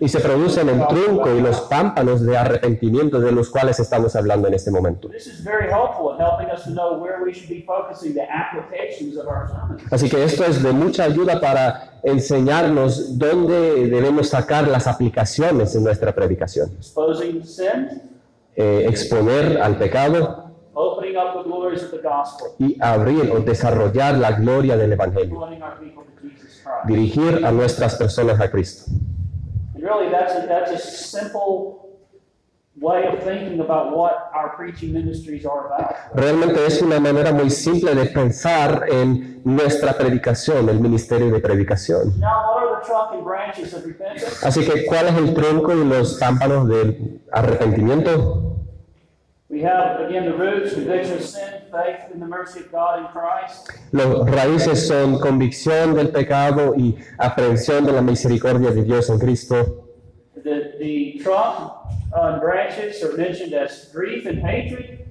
y 0.00 0.08
se 0.08 0.20
producen 0.20 0.68
el 0.68 0.86
tronco 0.86 1.34
y 1.34 1.40
los 1.40 1.62
pámpanos 1.62 2.24
de 2.24 2.36
arrepentimiento 2.36 3.20
de 3.20 3.32
los 3.32 3.50
cuales 3.50 3.80
estamos 3.80 4.14
hablando 4.14 4.46
en 4.46 4.54
este 4.54 4.70
momento. 4.70 5.08
This 5.08 5.26
is 5.26 5.42
very 5.42 5.68
helpful 5.68 6.14
in 6.14 6.20
helping 6.20 6.50
us 6.50 6.64
to 6.64 6.70
know 6.70 7.02
where 7.02 7.22
we 7.24 7.32
should 7.32 7.48
be 7.48 7.64
focusing 7.66 8.14
the 8.14 8.22
applications 8.30 9.16
of 9.16 9.26
our 9.26 9.48
sermons. 9.48 9.82
Así 9.90 10.08
que 10.08 10.22
esto 10.22 10.44
es 10.44 10.62
de 10.62 10.72
mucha 10.72 11.04
ayuda 11.04 11.40
para 11.40 11.97
enseñarnos 12.02 13.18
dónde 13.18 13.88
debemos 13.88 14.28
sacar 14.28 14.68
las 14.68 14.86
aplicaciones 14.86 15.74
en 15.74 15.84
nuestra 15.84 16.14
predicación. 16.14 16.70
Eh, 18.56 18.86
exponer 18.88 19.60
al 19.62 19.78
pecado 19.78 20.48
y 22.58 22.76
abrir 22.80 23.30
o 23.30 23.40
desarrollar 23.40 24.16
la 24.16 24.32
gloria 24.32 24.76
del 24.76 24.92
Evangelio. 24.92 25.48
Dirigir 26.84 27.44
a 27.44 27.52
nuestras 27.52 27.96
personas 27.96 28.40
a 28.40 28.50
Cristo. 28.50 28.90
Realmente 36.14 36.66
es 36.66 36.82
una 36.82 37.00
manera 37.00 37.32
muy 37.32 37.50
simple 37.50 37.94
de 37.94 38.06
pensar 38.06 38.84
en 38.88 39.40
nuestra 39.44 39.94
predicación, 39.94 40.68
el 40.68 40.80
ministerio 40.80 41.30
de 41.30 41.40
predicación. 41.40 42.18
Now, 42.20 42.54
what 42.54 42.62
are 42.62 42.80
the 42.80 42.86
trunk 42.86 43.14
and 43.14 43.24
branches 43.24 43.74
of 43.74 43.84
repentance? 43.84 44.46
Así 44.46 44.64
que, 44.64 44.86
¿cuál 44.86 45.08
es 45.08 45.16
el 45.16 45.34
tronco 45.34 45.72
y 45.72 45.84
los 45.84 46.18
pámpanos 46.18 46.68
del 46.68 47.20
arrepentimiento? 47.32 48.44
We 49.50 49.62
have, 49.62 50.06
again, 50.06 50.24
the 50.24 50.36
roots, 50.36 50.74
conviction 50.74 51.16
of 51.16 51.24
sin, 51.24 51.42
faith 51.72 52.12
in 52.12 52.20
the 52.20 52.26
mercy 52.26 52.60
of 52.60 52.70
God 52.70 52.98
in 53.00 53.06
Christ. 53.06 53.70
Los 53.92 54.30
raíces 54.30 54.86
son 54.86 55.18
convicción 55.18 55.94
del 55.94 56.10
pecado 56.10 56.74
y 56.76 56.96
aprehensión 57.16 57.86
de 57.86 57.92
la 57.92 58.02
misericordia 58.02 58.70
de 58.70 58.84
Dios 58.84 59.08
en 59.08 59.18
Cristo. 59.18 59.86
Branches 62.12 63.02
are 63.02 63.16
mentioned 63.16 63.52
as 63.52 63.86
grief 63.92 64.26
and 64.26 64.38
hatred 64.38 65.10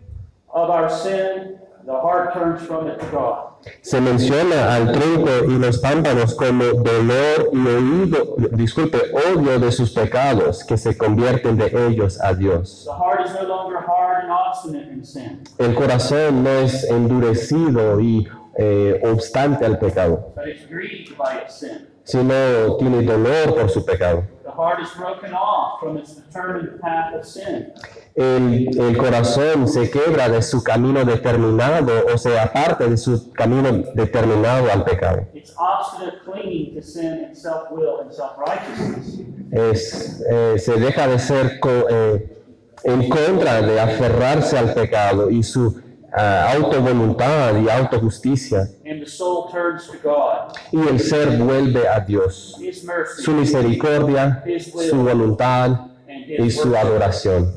of 0.50 0.70
our 0.70 0.90
sin. 0.90 1.60
The 1.86 1.94
heart 1.94 2.34
turns 2.34 2.62
from 2.68 2.88
it 2.88 3.00
to 3.00 3.06
God. 3.06 3.44
Se 3.82 4.00
menciona 4.00 4.76
al 4.76 4.92
tronco 4.92 5.46
y 5.48 5.58
los 5.58 5.80
pámpanos 5.80 6.36
como 6.36 6.64
dolor 6.66 7.50
y 7.54 7.68
oído, 7.68 8.36
disculpe, 8.52 8.98
odio 9.14 9.58
de 9.60 9.72
sus 9.72 9.92
pecados 9.94 10.64
que 10.64 10.78
se 10.78 10.98
convierten 10.98 11.58
de 11.58 11.72
ellos 11.88 12.20
a 12.22 12.34
Dios. 12.34 12.84
The 12.86 12.94
heart 12.94 13.26
is 13.26 13.34
no 13.34 13.48
longer 13.48 13.80
hard 13.80 14.24
and 14.24 14.32
obstinate 14.32 14.90
in 14.92 15.06
sin, 15.06 15.44
El 15.58 15.74
corazón 15.76 16.44
no 16.44 16.60
es 16.60 16.84
endurecido 16.90 18.00
y 18.02 18.28
eh, 18.58 19.00
obstante 19.04 19.66
al 19.66 19.80
pecado, 19.80 20.34
sino 22.08 22.78
tiene 22.80 23.04
dolor 23.04 23.54
por 23.56 23.70
su 23.70 23.84
pecado. 23.86 24.24
El, 28.16 28.70
el 28.80 28.98
corazón 28.98 29.68
se 29.68 29.92
quebra 29.92 30.28
de 30.30 30.42
su 30.42 30.64
camino 30.64 31.04
determinado 31.06 31.92
o 32.12 32.18
se 32.18 32.40
aparte 32.40 32.90
de 32.90 32.98
su 32.98 33.32
camino 33.34 33.70
determinado 33.94 34.72
al 34.72 34.84
pecado. 34.84 35.28
Es, 39.52 40.22
eh, 40.30 40.58
se 40.58 40.80
deja 40.80 41.08
de 41.08 41.20
ser 41.20 41.60
co- 41.60 41.86
eh, 41.90 42.38
en 42.84 43.10
contra 43.10 43.62
de 43.62 43.80
aferrarse 43.80 44.58
al 44.58 44.74
pecado 44.74 45.30
y 45.30 45.44
su 45.44 45.80
ah, 46.14 46.54
autovoluntad 46.56 47.60
y 47.60 47.70
autojusticia. 47.70 48.68
Y 50.72 50.88
el 50.88 51.00
ser 51.00 51.38
vuelve 51.38 51.88
a 51.88 52.00
Dios, 52.00 52.60
su 53.18 53.32
misericordia, 53.32 54.44
su 54.60 54.98
voluntad 55.04 55.88
y 56.28 56.50
su 56.52 56.76
adoración. 56.76 57.54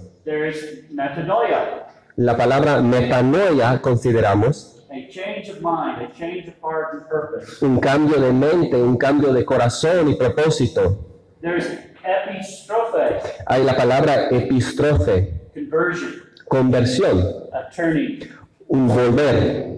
La 2.16 2.36
palabra 2.36 2.80
metanoia 2.80 3.80
consideramos 3.80 4.70
un 7.60 7.80
cambio 7.80 8.20
de 8.20 8.32
mente, 8.32 8.76
un 8.76 8.96
cambio 8.96 9.32
de 9.32 9.44
corazón 9.44 10.08
y 10.08 10.14
propósito. 10.14 11.22
Hay 13.46 13.64
la 13.64 13.76
palabra 13.76 14.28
epistrofe, 14.30 15.50
conversión. 16.46 17.24
Un 18.70 18.86
volver. 18.88 19.68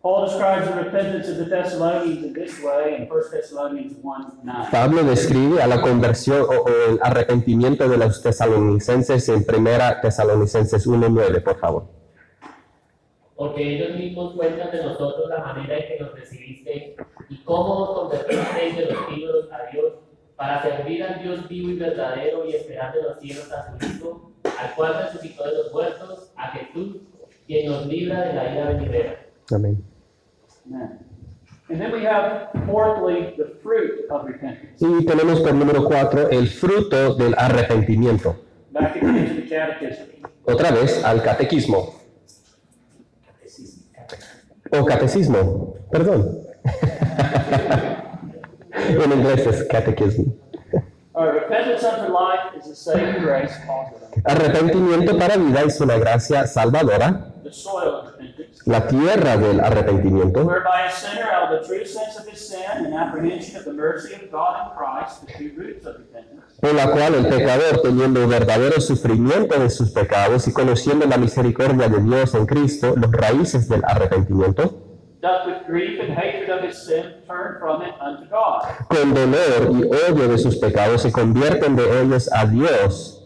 Paul 0.00 0.26
describes 0.26 0.68
the 0.68 0.74
repentance 0.76 1.28
of 1.28 1.38
the 1.38 1.44
Thessalonians 1.44 2.24
in 2.24 2.32
this 2.32 2.62
way 2.62 2.96
in 2.96 3.08
1 3.08 3.30
Thessalonians 3.30 3.94
1 4.00 4.40
9. 4.44 4.70
Pablo 4.70 5.02
describe 5.04 5.60
a 5.60 5.66
la 5.66 5.80
conversión 5.80 6.42
o, 6.42 6.62
o 6.62 6.68
el 6.68 6.98
arrepentimiento 7.02 7.88
de 7.88 7.96
los 7.96 8.22
tesalonicenses 8.22 9.28
en 9.28 9.44
primera 9.44 10.00
Tesalonicenses 10.00 10.86
1.9, 10.86 11.42
por 11.42 11.58
favor. 11.58 11.98
porque 13.36 13.62
ellos 13.76 13.96
mismos 13.96 14.34
cuentan 14.34 14.72
de 14.72 14.82
nosotros 14.82 15.30
la 15.30 15.38
manera 15.38 15.78
en 15.78 15.86
que 15.86 16.02
nos 16.02 16.12
recibisteis 16.12 16.96
y 17.28 17.36
cómo 17.44 17.84
os 17.84 18.00
convertisteis 18.00 18.76
de 18.76 18.86
los 18.86 18.98
ídolos 19.16 19.52
a 19.52 19.70
Dios 19.70 19.92
para 20.34 20.60
servir 20.60 21.04
al 21.04 21.22
Dios 21.22 21.48
vivo 21.48 21.70
y 21.70 21.74
verdadero 21.74 22.44
y 22.44 22.56
esperar 22.56 22.92
de 22.92 23.02
los 23.04 23.20
cielos 23.20 23.52
a 23.52 23.78
su 23.78 23.86
Hijo, 23.86 24.32
al 24.42 24.74
cual 24.74 25.04
resucitó 25.04 25.44
de 25.44 25.52
los 25.52 25.72
muertos, 25.72 26.32
a 26.36 26.48
Jesús, 26.48 26.96
quien 27.48 27.70
nos 27.70 27.86
libra 27.86 28.20
de 28.20 28.34
la 28.34 28.52
ira 28.52 28.66
venidera. 28.72 29.26
Amén. 29.50 29.82
Amen. 30.66 30.98
And 31.70 31.80
then 31.80 31.92
we 31.92 32.04
have, 32.04 32.48
fourthly, 32.66 33.34
the 33.36 33.58
fruit 33.62 34.08
of 34.10 34.26
repentance. 34.26 34.78
Y 34.80 35.04
tenemos 35.04 35.40
por 35.40 35.54
número 35.54 35.84
4 35.84 36.30
el 36.30 36.48
fruto 36.48 37.14
del 37.14 37.34
arrepentimiento. 37.36 38.36
Back 38.70 38.94
the 38.94 39.46
catechism. 39.48 40.04
Otra 40.44 40.70
vez 40.70 41.04
al 41.04 41.22
catequismo. 41.22 41.94
O 44.70 44.84
catecismo, 44.84 45.74
perdón. 45.90 46.38
en 48.72 49.12
inglés 49.12 49.46
es 49.46 49.64
catequismo. 49.64 50.36
Arrepentimiento 54.24 55.18
para 55.18 55.36
vida 55.36 55.62
es 55.62 55.80
una 55.80 55.96
gracia 55.98 56.46
salvadora, 56.46 57.34
the 57.48 57.54
soil 57.54 57.94
of 57.94 58.12
repentance, 58.12 58.60
la 58.66 58.86
tierra 58.86 59.36
del 59.36 59.60
arrepentimiento, 59.60 60.44
whereby 60.44 60.86
a 60.86 60.92
sinner, 60.92 61.30
out 61.30 61.52
of 61.52 61.60
the 61.60 61.66
true 61.66 61.84
sense 61.84 62.18
of 62.18 62.26
his 62.28 62.38
sin 62.38 62.86
and 62.86 62.94
apprehension 62.94 63.56
of 63.56 63.64
the 63.64 63.72
mercy 63.72 64.14
of 64.14 64.30
God 64.30 64.70
in 64.70 64.76
Christ, 64.76 65.26
the 65.26 65.32
two 65.32 65.52
roots 65.56 65.86
of 65.86 65.96
repentance, 65.98 66.42
por 66.60 66.74
la 66.74 66.90
cual 66.90 67.14
el 67.14 67.26
pecador, 67.26 67.80
teniendo 67.82 68.20
el 68.22 68.26
verdadero 68.26 68.80
sufrimiento 68.80 69.58
de 69.58 69.70
sus 69.70 69.90
pecados 69.90 70.46
y 70.48 70.52
conociendo 70.52 71.06
la 71.06 71.16
misericordia 71.16 71.88
de 71.88 72.00
Dios 72.00 72.34
en 72.34 72.46
Cristo, 72.46 72.94
los 72.96 73.10
raíces 73.12 73.68
del 73.68 73.82
arrepentimiento, 73.84 74.84
con 78.88 79.14
dolor 79.14 79.70
y 79.72 79.82
odio 79.84 80.28
de 80.28 80.38
sus 80.38 80.56
pecados 80.56 81.02
se 81.02 81.10
convierten 81.12 81.74
de 81.74 82.02
ellos 82.02 82.30
a 82.32 82.46
Dios, 82.46 83.17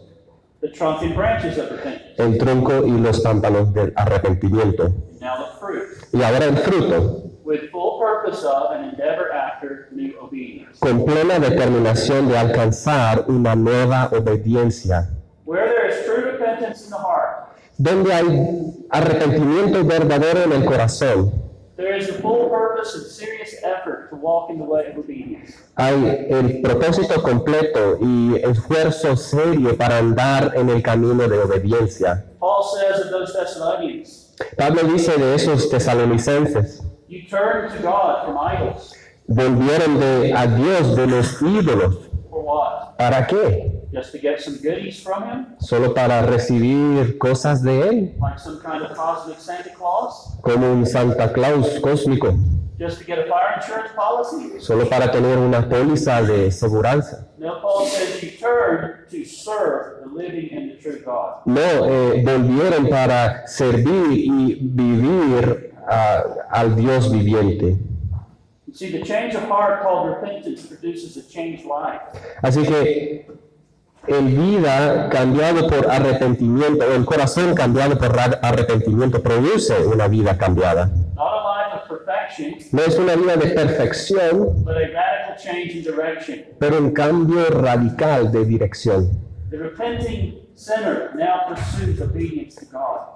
The 0.63 0.69
trunk 0.71 1.01
and 1.03 1.13
branches 1.13 1.57
of 1.57 1.69
repentance. 1.71 2.15
el 2.17 2.37
tronco 2.37 2.85
y 2.87 2.91
los 2.97 3.19
pámpanos 3.19 3.73
del 3.73 3.91
arrepentimiento. 3.97 4.93
Now 5.19 5.35
the 5.37 5.59
fruit, 5.59 5.83
Y 6.13 6.23
ahora 6.23 6.45
el 6.45 6.55
fruto, 6.57 7.23
with 7.43 7.69
full 7.69 7.99
purpose 7.99 8.45
of 8.45 8.71
and 8.71 8.85
endeavor 8.91 9.29
after 9.33 9.89
new 9.91 10.13
obedience. 10.21 10.79
con 10.79 11.03
plena 11.03 11.37
determinación 11.39 12.29
de 12.29 12.37
alcanzar 12.37 13.25
una 13.27 13.55
nueva 13.57 14.09
obediencia. 14.13 15.09
Where 15.45 15.65
there 15.67 15.89
is 15.89 16.05
true 16.05 16.31
repentance 16.31 16.85
in 16.85 16.91
the 16.91 16.97
heart, 16.97 17.49
Donde 17.77 18.13
hay 18.13 18.85
arrepentimiento 18.89 19.83
verdadero 19.83 20.43
en 20.43 20.53
el 20.53 20.63
corazón, 20.65 21.33
there 21.75 21.95
is 21.95 22.07
the 22.07 22.13
full 22.21 22.49
purpose 22.49 22.95
and 22.95 23.05
serious 23.05 23.55
effort 23.63 24.09
to 24.09 24.15
walk 24.15 24.49
in 24.49 24.57
the 24.57 24.63
way 24.63 24.87
of 24.87 24.97
obedience. 24.97 25.57
hay 25.77 26.27
el 26.29 26.61
propósito 26.61 27.21
completo 27.21 27.97
y 28.01 28.35
esfuerzo 28.43 29.15
serio 29.17 29.75
para 29.77 29.97
andar 29.97 30.53
en 30.55 30.69
el 30.69 30.81
camino 30.81 31.27
de 31.27 31.39
obediencia. 31.39 32.25
Paul 32.39 32.63
says 32.63 33.05
of 33.05 33.11
those 33.11 33.33
Thessalonians, 33.33 34.35
Pablo 34.57 34.83
dice 34.83 35.17
de 35.17 35.35
esos 35.35 35.69
tesalonicenses, 35.69 36.81
you 37.07 37.23
turn 37.29 37.69
to 37.71 37.81
God 37.81 38.25
from 38.25 38.37
idols. 38.37 38.95
volvieron 39.27 39.99
de, 39.99 40.33
a 40.33 40.47
Dios 40.47 40.95
de 40.95 41.07
los 41.07 41.41
ídolos. 41.41 42.09
For 42.29 42.43
what? 42.43 42.97
¿Para 42.97 43.25
qué? 43.27 43.82
Just 43.93 44.11
to 44.13 44.17
get 44.17 44.41
some 44.41 44.57
goodies 44.57 44.99
from 45.01 45.23
Him? 45.23 45.45
¿Solo 45.59 45.93
para 45.93 46.25
recibir 46.25 47.17
cosas 47.19 47.61
de 47.61 47.81
Él? 47.81 48.15
Like 48.19 48.39
some 48.39 48.59
kind 48.59 48.83
of 48.83 48.97
cosmic 48.97 49.39
Santa 49.39 49.69
Claus? 49.69 50.39
Como 50.41 50.71
un 50.73 50.85
Santa 50.85 51.31
Claus 51.31 51.79
cósmico. 51.79 52.33
just 52.79 52.97
to 52.97 53.05
get 53.05 53.19
a 53.19 53.29
fire 53.29 53.53
insurance 53.55 53.91
policy? 53.95 54.59
solo 54.59 54.89
para 54.89 55.11
tener 55.11 55.37
una 55.37 55.67
póliza 55.69 56.21
de 56.23 56.51
seguridad. 56.51 57.03
No, 57.37 57.61
Paul 57.61 57.85
says 57.85 58.21
you 58.23 58.31
turn 58.31 59.05
to 59.09 59.23
serve 59.23 60.03
the 60.03 60.09
living 60.09 60.49
and 60.51 60.71
the 60.71 60.75
true 60.81 61.01
God. 61.03 61.45
No, 61.45 61.85
eh, 61.85 62.23
volvieron 62.23 62.89
para 62.89 63.47
servir 63.47 64.11
y 64.11 64.57
vivir 64.61 65.75
ah, 65.87 66.23
al 66.51 66.75
Dios 66.75 67.11
viviente. 67.11 67.77
You 68.65 68.73
see, 68.73 68.91
the 68.91 69.03
change 69.03 69.35
of 69.35 69.43
heart 69.43 69.83
called 69.83 70.09
repentance 70.09 70.65
produces 70.65 71.15
a 71.17 71.29
changed 71.29 71.65
life. 71.65 72.01
Así 72.41 72.63
que 72.65 73.27
el 74.07 74.25
vida 74.25 75.09
cambiado 75.09 75.67
por 75.67 75.89
arrepentimiento, 75.89 76.85
el 76.93 77.05
corazón 77.05 77.55
cambiado 77.55 77.97
por 77.97 78.17
arrepentimiento 78.19 79.21
produce 79.21 79.73
una 79.85 80.07
vida 80.07 80.37
cambiada. 80.37 80.91
No 82.71 82.81
es 82.81 82.97
una 82.97 83.15
vida 83.15 83.37
de 83.37 83.47
perfección, 83.51 84.65
pero 86.59 86.79
un 86.79 86.91
cambio 86.91 87.45
radical 87.49 88.31
de 88.31 88.45
dirección. 88.45 89.11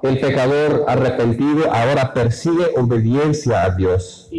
El 0.03 0.19
pecador 0.19 0.85
arrepentido 0.87 1.71
ahora 1.71 2.13
persigue 2.13 2.67
obediencia 2.77 3.63
a 3.63 3.69
Dios 3.71 4.29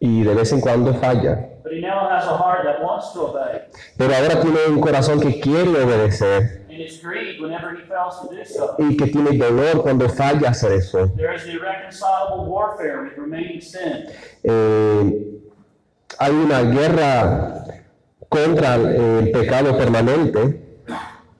y 0.00 0.22
de 0.22 0.34
vez 0.34 0.52
en 0.52 0.60
cuando 0.60 0.94
falla. 0.94 1.48
But 1.70 1.76
he 1.76 1.82
now 1.82 2.08
has 2.08 2.26
a 2.26 2.36
heart 2.36 2.64
that 2.64 2.82
wants 2.82 3.12
to 3.12 3.20
obey, 3.20 3.60
Pero 3.96 4.12
ahora 4.12 4.40
tiene 4.40 4.66
un 4.68 4.80
corazón 4.80 5.20
que 5.20 5.40
quiere 5.40 5.68
obedecer 5.84 6.66
and 6.68 6.80
it's 6.80 6.98
grieved 6.98 7.40
whenever 7.40 7.70
he 7.76 7.82
fails 7.86 8.20
to 8.20 8.34
do 8.34 8.44
so. 8.44 8.74
y 8.78 8.96
que 8.96 9.06
tiene 9.06 9.38
dolor 9.38 9.82
cuando 9.82 10.08
falla 10.08 10.50
hacer 10.50 10.72
eso. 10.72 11.06
There 11.16 11.32
is 11.32 11.46
irreconcilable 11.46 12.46
warfare 12.46 13.04
with 13.04 13.16
remaining 13.16 13.60
sin. 13.60 14.06
Eh, 14.42 15.40
hay 16.18 16.32
una 16.32 16.62
guerra 16.62 17.64
contra 18.28 18.74
el 18.74 19.30
pecado 19.30 19.76
permanente 19.78 20.66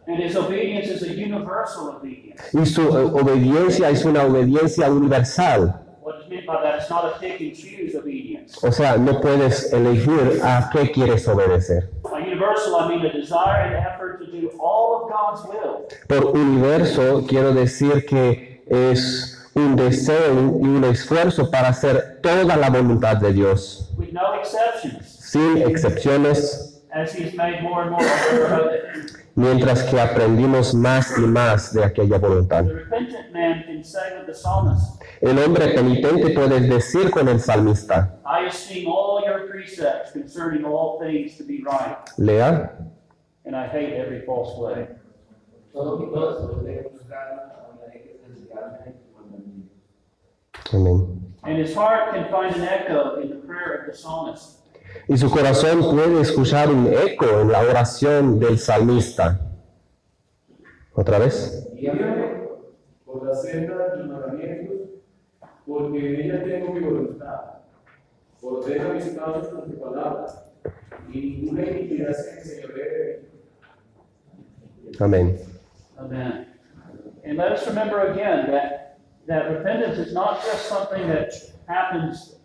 And 0.06 0.18
his 0.22 0.36
obedience 0.36 0.88
is 0.88 1.02
a 1.02 1.12
universal 1.12 1.96
obedience. 1.96 2.40
y 2.52 2.66
su 2.66 2.82
eh, 2.82 3.10
obediencia 3.20 3.90
es 3.90 4.04
una 4.04 4.24
obediencia 4.24 4.90
universal. 4.90 5.86
O 8.62 8.72
sea, 8.72 8.96
no 8.96 9.20
puedes 9.20 9.72
elegir 9.72 10.40
a 10.42 10.70
qué 10.72 10.90
quieres 10.92 11.26
obedecer. 11.28 11.90
By 12.02 12.22
universal, 12.22 12.76
I 12.80 12.88
mean 12.88 13.06
a 13.06 13.12
desire 13.12 13.76
and 13.76 13.86
effort 13.86 14.20
to 14.20 14.26
do 14.26 14.50
all 14.58 15.02
of 15.02 15.10
God's 15.10 15.44
will. 15.48 15.86
Por 16.08 16.36
universo 16.36 17.24
quiero 17.26 17.52
decir 17.52 18.06
que 18.06 18.62
es 18.66 19.36
un 19.54 19.76
deseo 19.76 20.32
y 20.32 20.66
un 20.66 20.84
esfuerzo 20.84 21.50
para 21.50 21.68
hacer 21.68 22.20
toda 22.22 22.56
la 22.56 22.70
voluntad 22.70 23.16
de 23.16 23.32
Dios, 23.32 23.90
with 23.96 24.12
no 24.12 24.34
exceptions, 24.34 25.06
sin 25.06 25.58
excepciones, 25.58 26.82
mientras 29.34 29.84
que 29.84 30.00
aprendimos 30.00 30.74
más 30.74 31.16
y 31.18 31.22
más 31.22 31.72
de 31.72 31.84
aquella 31.84 32.18
voluntad. 32.18 32.64
The 32.64 32.74
repentant 32.74 33.32
man 33.32 33.64
can 33.64 33.84
say 33.84 34.18
with 34.18 34.26
the 34.26 34.34
psalmist, 34.34 35.00
El 35.20 35.38
hombre 35.38 35.68
penitente 35.74 36.30
puede 36.30 36.60
decir 36.60 37.10
con 37.10 37.28
el 37.28 37.40
salmista, 37.40 38.18
I 38.24 38.46
esteem 38.46 38.86
all 38.88 39.22
your 39.24 39.48
precepts 39.48 40.12
concerning 40.12 40.64
all 40.64 40.98
things 40.98 41.36
to 41.36 41.44
be 41.44 41.62
right, 41.64 41.96
lea, 42.18 42.68
amén. 50.72 51.26
And 51.42 51.56
his 51.58 51.74
heart 51.74 52.12
can 52.12 52.30
find 52.30 52.54
an 52.54 52.62
echo 52.62 53.20
in 53.20 53.30
the 53.30 53.36
prayer 53.36 53.80
of 53.80 53.86
the 53.90 53.96
psalmist. 53.96 54.59
Y 55.08 55.16
su 55.16 55.30
corazón 55.30 55.80
puede 55.80 56.20
escuchar 56.20 56.68
un 56.68 56.86
eco 56.86 57.40
en 57.40 57.52
la 57.52 57.60
oración 57.60 58.38
del 58.38 58.58
salmista. 58.58 59.40
¿Otra 60.94 61.18
vez? 61.18 61.68
Por 63.04 63.26
la 63.26 63.34
senda 63.34 63.76
de 63.76 63.96
tus 63.96 64.06
mandamientos, 64.08 64.76
porque 65.66 65.98
en 65.98 66.20
ella 66.20 66.44
tengo 66.44 66.72
mi 66.72 66.80
voluntad. 66.80 67.40
Ordena 68.42 68.94
mis 68.94 69.04
pasos 69.06 69.48
con 69.48 69.70
tu 69.70 69.78
palabra, 69.80 70.26
y 71.12 71.20
ninguna 71.20 71.62
iniquidad 71.62 72.12
se 72.12 72.38
enseñoree 72.38 72.90
de 72.90 73.22
mí. 74.82 74.92
Amén. 74.98 75.38
Amen. 75.98 76.46
And 77.24 77.36
let 77.36 77.52
us 77.52 77.66
remember 77.66 78.12
again 78.12 78.50
that, 78.50 78.98
that 79.26 79.50
repentance 79.50 79.98
is 79.98 80.12
not 80.14 80.42
just 80.42 80.68
something 80.68 81.06
that 81.08 81.32
happens. 81.66 82.39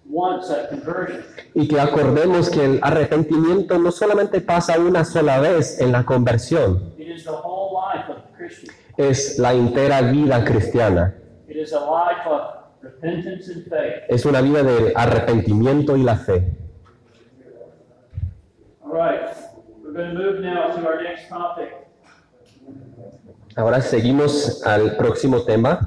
Y 1.53 1.67
que 1.67 1.79
acordemos 1.79 2.49
que 2.49 2.63
el 2.63 2.79
arrepentimiento 2.81 3.77
no 3.79 3.91
solamente 3.91 4.39
pasa 4.41 4.79
una 4.79 5.03
sola 5.03 5.39
vez 5.39 5.79
en 5.81 5.91
la 5.91 6.05
conversión, 6.05 6.93
It 6.97 7.07
is 7.07 7.23
the 7.23 7.31
whole 7.31 7.73
life 7.73 8.09
of 8.11 8.17
the 8.17 8.37
Christian. 8.37 8.75
es 8.97 9.39
la 9.39 9.53
entera 9.53 10.01
vida 10.01 10.43
cristiana. 10.45 11.15
It 11.47 11.57
is 11.57 11.73
a 11.73 11.79
life 11.79 12.27
of 12.29 12.41
repentance 12.81 13.51
and 13.51 13.63
faith. 13.67 14.03
Es 14.09 14.25
una 14.25 14.41
vida 14.41 14.63
del 14.63 14.93
arrepentimiento 14.95 15.97
y 15.97 16.03
la 16.03 16.15
fe. 16.17 16.55
All 18.83 18.91
right, 18.93 19.35
we're 19.83 19.93
going 19.93 20.13
to 20.13 20.21
move 20.21 20.39
now 20.41 20.67
to 20.75 20.87
our 20.87 21.01
next 21.01 21.27
topic. 21.29 21.69
Ahora 23.57 23.81
seguimos 23.81 24.61
al 24.65 24.95
próximo 24.97 25.43
tema. 25.43 25.79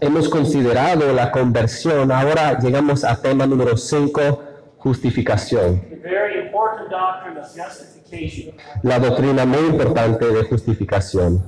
Hemos 0.00 0.28
considerado 0.28 1.12
la 1.12 1.30
conversión. 1.30 2.10
Ahora 2.10 2.58
llegamos 2.58 3.04
a 3.04 3.20
tema 3.20 3.46
número 3.46 3.76
5, 3.76 4.42
justificación. 4.78 5.80
the 5.90 5.96
very 5.96 6.46
important 6.46 6.90
doctrine 6.90 7.38
of 7.38 7.46
justification. 7.54 8.54
La 8.82 8.98
doctrina 8.98 9.46
muy 9.46 9.66
importante 9.70 10.26
de 10.26 10.44
justificación. 10.44 11.42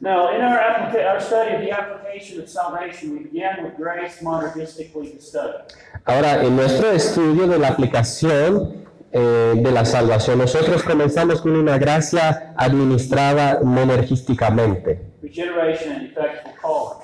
Now, 0.00 0.28
in 0.32 0.40
our, 0.40 0.58
our 0.58 1.20
study 1.20 1.56
of 1.56 1.60
the 1.60 1.72
application 1.72 2.40
of 2.40 2.48
salvation, 2.48 3.10
we 3.14 3.24
began 3.24 3.64
with 3.64 3.76
grace 3.76 4.22
monergistically 4.22 5.16
to 5.16 5.20
study. 5.20 5.58
Ahora, 6.06 6.42
en 6.42 6.56
nuestro 6.56 6.92
estudio 6.92 7.48
de 7.48 7.58
la 7.58 7.68
aplicación 7.68 8.87
eh, 9.10 9.54
de 9.56 9.72
la 9.72 9.86
salvación, 9.86 10.38
nosotros 10.38 10.82
comenzamos 10.82 11.40
con 11.40 11.56
una 11.56 11.78
gracia 11.78 12.52
administrada 12.56 13.60
monergísticamente, 13.62 15.00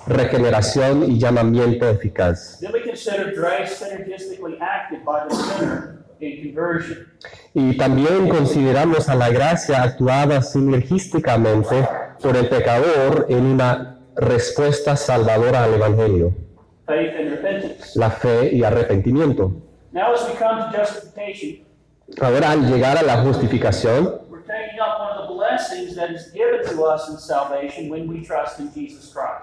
regeneración 0.06 1.10
y 1.10 1.18
llamamiento 1.18 1.88
eficaz. 1.88 2.60
Y 7.54 7.76
también 7.78 8.28
consideramos 8.28 9.08
a 9.08 9.14
la 9.14 9.30
gracia 9.30 9.82
actuada 9.82 10.42
sinergísticamente 10.42 11.88
por 12.22 12.36
el 12.36 12.48
pecador 12.48 13.26
en 13.30 13.46
una 13.46 13.98
respuesta 14.14 14.96
salvadora 14.96 15.64
al 15.64 15.74
Evangelio, 15.74 16.34
la 17.94 18.10
fe 18.10 18.50
y 18.52 18.62
arrepentimiento. 18.62 19.52
Now, 19.94 20.12
as 20.12 20.28
we 20.28 20.34
come 20.34 20.58
to 20.58 20.76
justification, 20.76 21.63
Ahora, 22.20 22.50
al 22.50 22.70
llegar 22.70 22.98
a 22.98 23.02
la 23.02 23.22
justificación. 23.22 24.20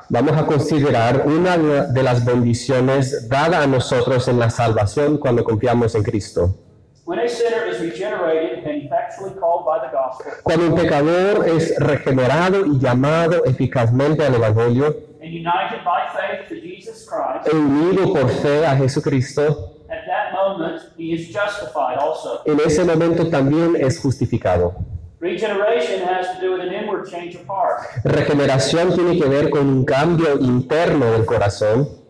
Vamos 0.09 0.37
a 0.37 0.45
considerar 0.45 1.23
una 1.25 1.57
de 1.87 2.03
las 2.03 2.23
bendiciones 2.25 3.29
dada 3.29 3.63
a 3.63 3.67
nosotros 3.67 4.27
en 4.27 4.39
la 4.39 4.49
salvación 4.49 5.17
cuando 5.17 5.43
confiamos 5.43 5.95
en 5.95 6.03
Cristo. 6.03 6.55
Cuando 10.43 10.67
un 10.67 10.75
pecador 10.75 11.47
es 11.49 11.79
regenerado 11.79 12.65
y 12.65 12.79
llamado 12.79 13.43
eficazmente 13.45 14.25
al 14.25 14.35
Evangelio 14.35 14.95
e 17.45 17.55
unido 17.55 18.13
por 18.13 18.29
fe 18.29 18.65
a 18.65 18.75
Jesucristo, 18.75 19.80
en 22.45 22.59
ese 22.65 22.83
momento 22.83 23.29
también 23.29 23.75
es 23.79 23.99
justificado. 23.99 24.75
Regeneration 25.19 26.01
has 26.01 26.35
to 26.35 26.41
do 26.41 26.53
with 26.53 26.61
an 26.61 26.73
inward 26.73 27.07
change 27.07 27.35
of 27.35 27.45
heart. 27.47 28.03
Regeneración 28.03 28.95
tiene 28.95 29.19
que 29.19 29.29
ver 29.29 29.51
con 29.51 29.67
un 29.67 29.85
cambio 29.85 30.39
interno 30.39 31.11
del 31.11 31.25
corazón 31.25 32.00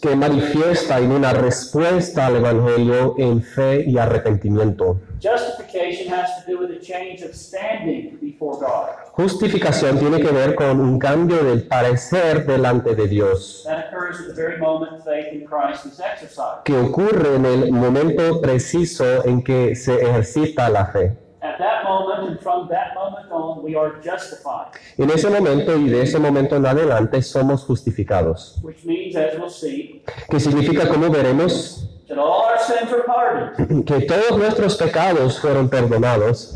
que 0.00 0.16
manifiesta 0.16 0.98
en 0.98 1.12
una 1.12 1.32
respuesta 1.32 2.26
al 2.26 2.36
Evangelio 2.36 3.14
en 3.18 3.42
fe 3.42 3.84
y 3.86 3.98
arrepentimiento. 3.98 5.00
Justification 5.22 6.12
has 6.12 6.44
to 6.44 6.50
do 6.50 6.58
with 6.58 6.70
a 6.72 6.80
change 6.80 7.22
of 7.22 7.32
standing 7.32 8.18
before 8.20 8.58
God. 8.58 8.88
Justificación 9.12 9.98
tiene 10.00 10.20
que 10.20 10.32
ver 10.32 10.56
con 10.56 10.80
un 10.80 10.98
cambio 10.98 11.44
del 11.44 11.68
parecer 11.68 12.44
delante 12.44 12.96
de 12.96 13.06
Dios, 13.06 13.62
That 13.64 13.86
occurs 13.92 14.20
at 14.20 14.26
the 14.26 14.34
very 14.34 14.58
moment 14.58 15.04
faith 15.04 15.32
in 15.32 15.46
Christ 15.46 15.86
is 15.86 16.00
exercised. 16.00 16.64
que 16.64 16.76
ocurre 16.76 17.36
en 17.36 17.46
el 17.46 17.70
momento 17.72 18.40
preciso 18.40 19.24
en 19.24 19.42
que 19.44 19.76
se 19.76 19.94
ejercita 20.02 20.68
la 20.70 20.86
fe. 20.86 21.16
At 21.42 21.58
that 21.58 21.82
moment 21.82 22.28
and 22.28 22.40
from 22.40 22.68
that 22.68 22.94
moment 22.94 23.26
on, 23.32 23.64
we 23.64 23.74
are 23.74 24.00
justified, 24.00 24.68
En 24.96 25.10
ese 25.10 25.28
momento 25.28 25.76
y 25.76 25.88
de 25.88 26.02
ese 26.02 26.18
momento 26.20 26.54
en 26.54 26.64
adelante 26.64 27.20
somos 27.20 27.64
justificados. 27.64 28.60
which 28.62 28.84
means, 28.84 29.16
as 29.16 29.36
we'll 29.36 29.50
see, 29.50 30.04
Que 30.30 30.38
significa, 30.38 30.86
como 30.88 31.10
veremos, 31.10 31.88
that 32.08 32.16
all 32.16 32.44
our 32.44 32.58
sins 32.58 32.92
are 32.92 33.02
pardoned, 33.04 33.84
que 33.86 34.06
todos 34.06 34.38
nuestros 34.38 34.76
pecados 34.76 35.40
fueron 35.40 35.68
perdonados. 35.68 36.54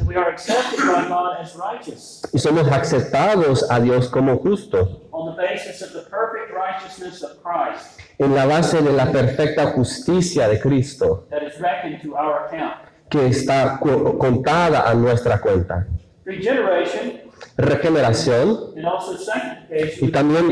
Y 2.33 2.39
somos 2.39 2.69
aceptados 2.69 3.69
a 3.71 3.81
Dios 3.81 4.09
como 4.09 4.39
justos 4.39 4.89
on 5.13 5.35
the 5.35 5.43
basis 5.43 5.83
of 5.83 5.93
the 5.93 6.09
perfect 6.11 6.53
righteousness 6.55 7.23
of 7.25 7.43
Christ. 7.43 7.99
En 8.19 8.35
la 8.35 8.47
base 8.47 8.81
de 8.83 8.93
la 8.93 9.11
perfecta 9.11 9.73
justicia 9.73 10.49
de 10.49 10.61
Cristo 10.61 11.27
que 13.09 13.27
está 13.27 13.79
co- 13.81 14.19
contada 14.19 14.89
a 14.89 14.95
nuestra 14.95 15.41
cuenta. 15.41 15.87
Regeneración 17.57 18.75
y 20.01 20.09
también 20.11 20.45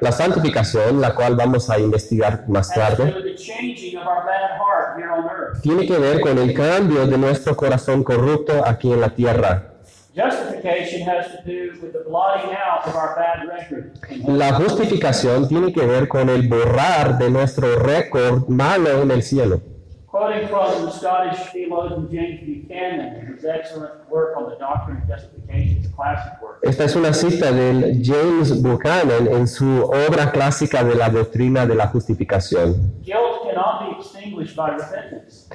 la 0.00 0.12
santificación, 0.12 1.00
la 1.00 1.14
cual 1.14 1.34
vamos 1.36 1.68
a 1.70 1.78
investigar 1.78 2.44
más 2.48 2.72
tarde, 2.72 3.12
tiene 5.62 5.86
que 5.86 5.98
ver 5.98 6.20
con 6.20 6.38
el 6.38 6.54
cambio 6.54 7.06
de 7.06 7.18
nuestro 7.18 7.56
corazón 7.56 8.04
corrupto 8.04 8.62
aquí 8.64 8.92
en 8.92 9.00
la 9.00 9.10
tierra. 9.10 9.70
Justification 10.16 11.08
has 11.08 11.26
to 11.26 11.42
do 11.44 11.72
with 11.82 11.90
the 11.92 11.98
blotting 12.08 12.52
out 12.54 12.86
of 12.86 12.94
our 12.94 13.16
bad 13.16 13.48
record. 13.48 13.90
in 14.12 14.20
heaven. 14.22 14.38
La 14.38 14.52
justificación 14.52 15.48
tiene 15.48 15.72
que 15.72 15.84
ver 15.84 16.06
con 16.06 16.28
el 16.28 16.46
borrar 16.48 17.18
de 17.18 17.30
nuestro 17.30 17.80
récord 17.80 18.46
malo 18.48 19.02
en 19.02 19.10
el 19.10 19.24
cielo. 19.24 19.60
Quoting 20.14 20.46
from 20.46 20.84
the 20.86 20.92
Scottish 20.92 21.40
theologian 21.50 22.08
James 22.08 22.38
Buchanan, 22.46 23.16
in 23.18 23.34
his 23.34 23.44
excellent 23.44 24.08
work 24.08 24.36
on 24.36 24.48
the 24.48 24.54
doctrine 24.60 24.98
of 25.02 25.08
justification, 25.08 25.90
classic 25.96 26.40
work. 26.40 26.60
Esta 26.62 26.84
es 26.84 26.94
una 26.94 27.12
cita 27.12 27.50
del 27.50 28.00
James 28.00 28.62
Buchanan 28.62 29.26
en 29.26 29.48
su 29.48 29.66
obra 29.82 30.30
clásica 30.30 30.84
de 30.84 30.94
la 30.94 31.08
doctrina 31.10 31.66
de 31.66 31.74
la 31.74 31.88
justificación. 31.88 32.92
Guilt 33.02 33.42
cannot 33.42 33.80
be 33.90 33.96
extinguished 33.98 34.54
by 34.54 34.70
repentance. 34.76 35.48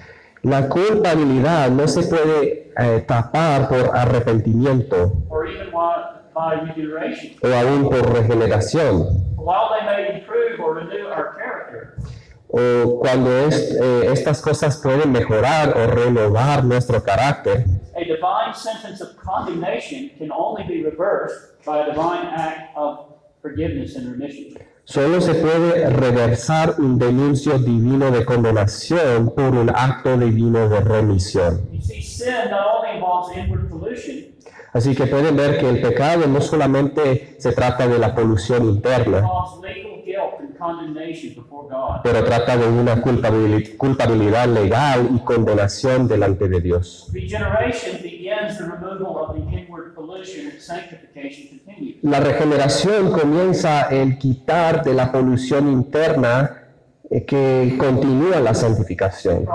La 0.44 0.68
culpabilidad 0.68 1.70
no 1.72 1.88
se 1.88 2.04
puede 2.04 2.74
eh, 2.78 3.00
tapar 3.08 3.70
por 3.70 3.96
arrepentimiento 3.96 5.14
or 5.30 5.48
even 5.48 5.68
while- 5.72 6.20
by 6.36 6.56
regeneration. 6.68 7.32
o 7.44 7.48
aún 7.48 7.84
por 7.90 8.14
regeneración. 8.14 9.08
While 9.38 9.70
they 9.80 9.86
may 9.86 10.20
improve 10.20 10.60
or 10.60 10.76
renew 10.76 11.08
our 11.08 11.38
character, 11.38 11.96
O 12.52 13.00
cuando 13.00 13.30
es- 13.48 13.76
eh, 13.80 14.10
estas 14.12 14.42
cosas 14.42 14.78
pueden 14.78 15.12
mejorar 15.12 15.78
o 15.78 15.86
renovar 15.88 16.64
nuestro 16.66 17.04
carácter, 17.04 17.66
a 17.96 18.00
divine 18.00 18.54
sentence 18.56 19.04
of 19.04 19.10
condemnation 19.24 20.10
can 20.18 20.32
only 20.32 20.64
be 20.64 20.84
reversed 20.90 21.54
by 21.66 21.80
a 21.82 21.86
divine 21.92 22.28
act 22.36 22.76
of 22.76 23.00
forgiveness 23.42 23.96
and 23.98 24.12
remission. 24.12 24.58
solo 24.86 25.22
se 25.22 25.36
puede 25.36 25.88
reversar 25.92 26.76
un 26.80 26.98
denuncio 26.98 27.60
divino 27.60 28.10
de 28.10 28.26
condenación 28.26 29.30
por 29.36 29.54
un 29.56 29.70
acto 29.70 30.18
divino 30.18 30.68
de 30.68 30.80
remisión. 30.80 31.62
Así 34.74 34.96
que 34.96 35.06
pueden 35.08 35.36
ver 35.36 35.60
que 35.60 35.70
el 35.70 35.82
pecado 35.82 36.28
no 36.28 36.42
solamente 36.42 37.36
se 37.40 37.52
trata 37.52 37.88
de 37.88 38.00
la 38.00 38.16
polución 38.16 38.66
interna, 38.66 39.24
pero 42.04 42.24
trata 42.24 42.58
de 42.58 42.68
una 42.68 43.02
culpabili- 43.02 43.78
culpabilidad 43.78 44.48
legal 44.48 45.10
y 45.16 45.20
condenación 45.20 46.08
delante 46.08 46.48
de 46.48 46.60
Dios. 46.62 47.10
Regeneration 47.14 48.02
begins 48.02 48.58
the 48.58 48.66
removal 48.66 49.24
of 49.24 49.34
the 49.36 49.42
inward 49.58 49.94
pollution 49.96 50.48
and 50.52 50.60
sanctification 50.60 51.48
continues. 51.60 51.98
La 52.04 52.20
regeneración 52.20 53.12
comienza 53.12 53.84
el 53.90 54.18
quitar 54.18 54.84
de 54.84 54.94
la 54.94 55.12
polución 55.12 55.72
interna 55.72 56.64
eh, 57.10 57.26
que 57.26 57.76
continúa 57.78 58.40
la 58.40 58.54
santificación. 58.54 59.46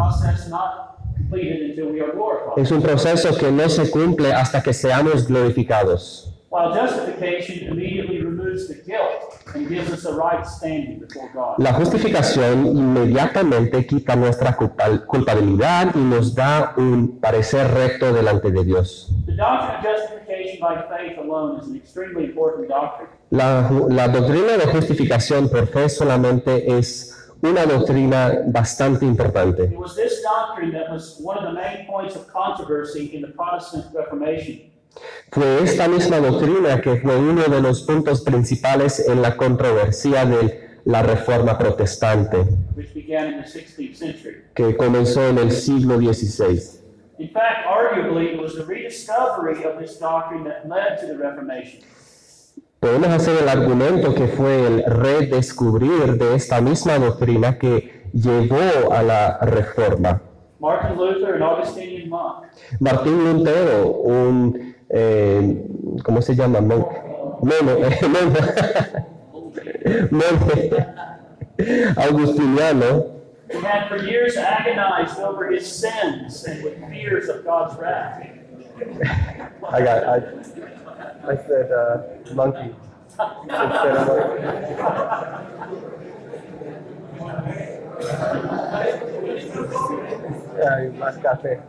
Es 2.56 2.70
un 2.70 2.82
proceso 2.82 3.36
que 3.36 3.50
no 3.50 3.68
se 3.68 3.90
cumple 3.90 4.32
hasta 4.32 4.62
que 4.62 4.72
seamos 4.72 5.26
glorificados. 5.26 6.30
While 6.54 6.72
justification 6.72 7.66
immediately 7.72 8.20
removes 8.22 8.68
the 8.68 8.74
guilt 8.86 9.34
and 9.56 9.68
gives 9.68 9.90
us 9.92 10.04
a 10.04 10.14
right 10.14 10.46
standing 10.46 11.00
before 11.00 11.28
God. 11.34 11.56
La 11.58 11.72
justificación 11.72 12.64
inmediatamente 12.66 13.84
quita 13.84 14.14
nuestra 14.14 14.54
culpa- 14.54 15.04
culpabilidad 15.04 15.92
y 15.96 15.98
nos 15.98 16.32
da 16.32 16.72
un 16.76 17.18
parecer 17.20 17.66
recto 17.74 18.12
delante 18.12 18.52
de 18.52 18.64
Dios. 18.64 19.10
The 19.26 19.32
doctrine 19.34 19.78
of 19.78 19.82
justification 19.82 20.60
by 20.60 20.74
faith 20.88 21.18
alone 21.18 21.58
is 21.60 21.66
an 21.66 21.74
extremely 21.74 22.26
important 22.26 22.68
doctrine. 22.68 23.08
La, 23.30 23.68
la 23.88 24.06
doctrina 24.06 24.56
de 24.56 24.66
justificación 24.66 25.48
por 25.48 25.66
fe 25.66 25.88
solamente 25.88 26.78
es 26.78 27.10
una 27.42 27.66
doctrina 27.66 28.32
bastante 28.46 29.04
importante. 29.04 29.74
Fue 35.30 35.62
esta 35.62 35.88
misma 35.88 36.18
doctrina 36.18 36.80
que 36.80 36.96
fue 36.96 37.16
uno 37.16 37.42
de 37.42 37.60
los 37.60 37.82
puntos 37.82 38.22
principales 38.22 39.08
en 39.08 39.20
la 39.20 39.36
controversia 39.36 40.24
de 40.24 40.78
la 40.84 41.02
reforma 41.02 41.58
protestante, 41.58 42.38
which 42.76 42.92
began 42.94 43.32
in 43.32 43.42
the 43.42 43.48
16th 43.48 43.94
century. 43.94 44.42
que 44.54 44.76
comenzó 44.76 45.28
en 45.28 45.38
el 45.38 45.50
siglo 45.50 45.98
XVI. 45.98 46.60
In 47.18 47.30
fact, 47.30 47.66
arguably, 47.66 48.34
it 48.34 48.42
was 48.42 48.54
the 48.54 48.64
rediscovery 48.64 49.64
of 49.64 49.78
this 49.78 49.98
doctrine 49.98 50.44
that 50.44 50.68
led 50.68 50.98
to 51.00 51.06
the 51.06 51.16
Reformation. 51.16 51.80
Podemos 52.80 53.08
hacer 53.08 53.38
el 53.40 53.48
argumento 53.48 54.14
que 54.14 54.28
fue 54.28 54.66
el 54.66 54.84
redescubrir 54.84 56.18
de 56.18 56.34
esta 56.34 56.60
misma 56.60 56.98
doctrina 56.98 57.56
que 57.58 58.04
llevó 58.12 58.92
a 58.92 59.02
la 59.02 59.38
reforma. 59.40 60.20
Martin 60.60 60.96
Luther, 60.96 61.36
an 61.36 61.42
Augustinian 61.42 62.08
monk, 62.10 62.44
Martín 62.80 63.24
Lutero, 63.24 63.86
un, 63.86 64.73
eh, 64.90 65.64
¿cómo 66.02 66.22
se 66.22 66.34
llama? 66.34 66.60
Mon- 66.60 66.86
Mono, 67.42 67.72
eh, 67.84 68.08
mono. 68.08 68.38
Monje 70.10 70.86
agustiniano, 71.96 73.10
who 73.52 73.60
had 73.60 73.88
for 73.88 73.98
years 74.04 74.36
agonized 74.36 75.18
over 75.20 75.50
his 75.50 75.70
sins 75.70 76.44
and 76.44 76.62
with 76.64 76.78
fears 76.90 77.28
of 77.28 77.44
God's 77.44 77.78
wrath. 77.78 78.26
I 79.70 79.82
got, 79.82 80.04
I, 80.04 80.16
I 81.30 81.36
said 81.46 81.70
uh, 81.70 81.98
monkey. 82.34 82.74
instead 83.44 83.96
of 83.96 85.54
Ay, 90.66 90.88
más 90.98 91.16
café. 91.18 91.60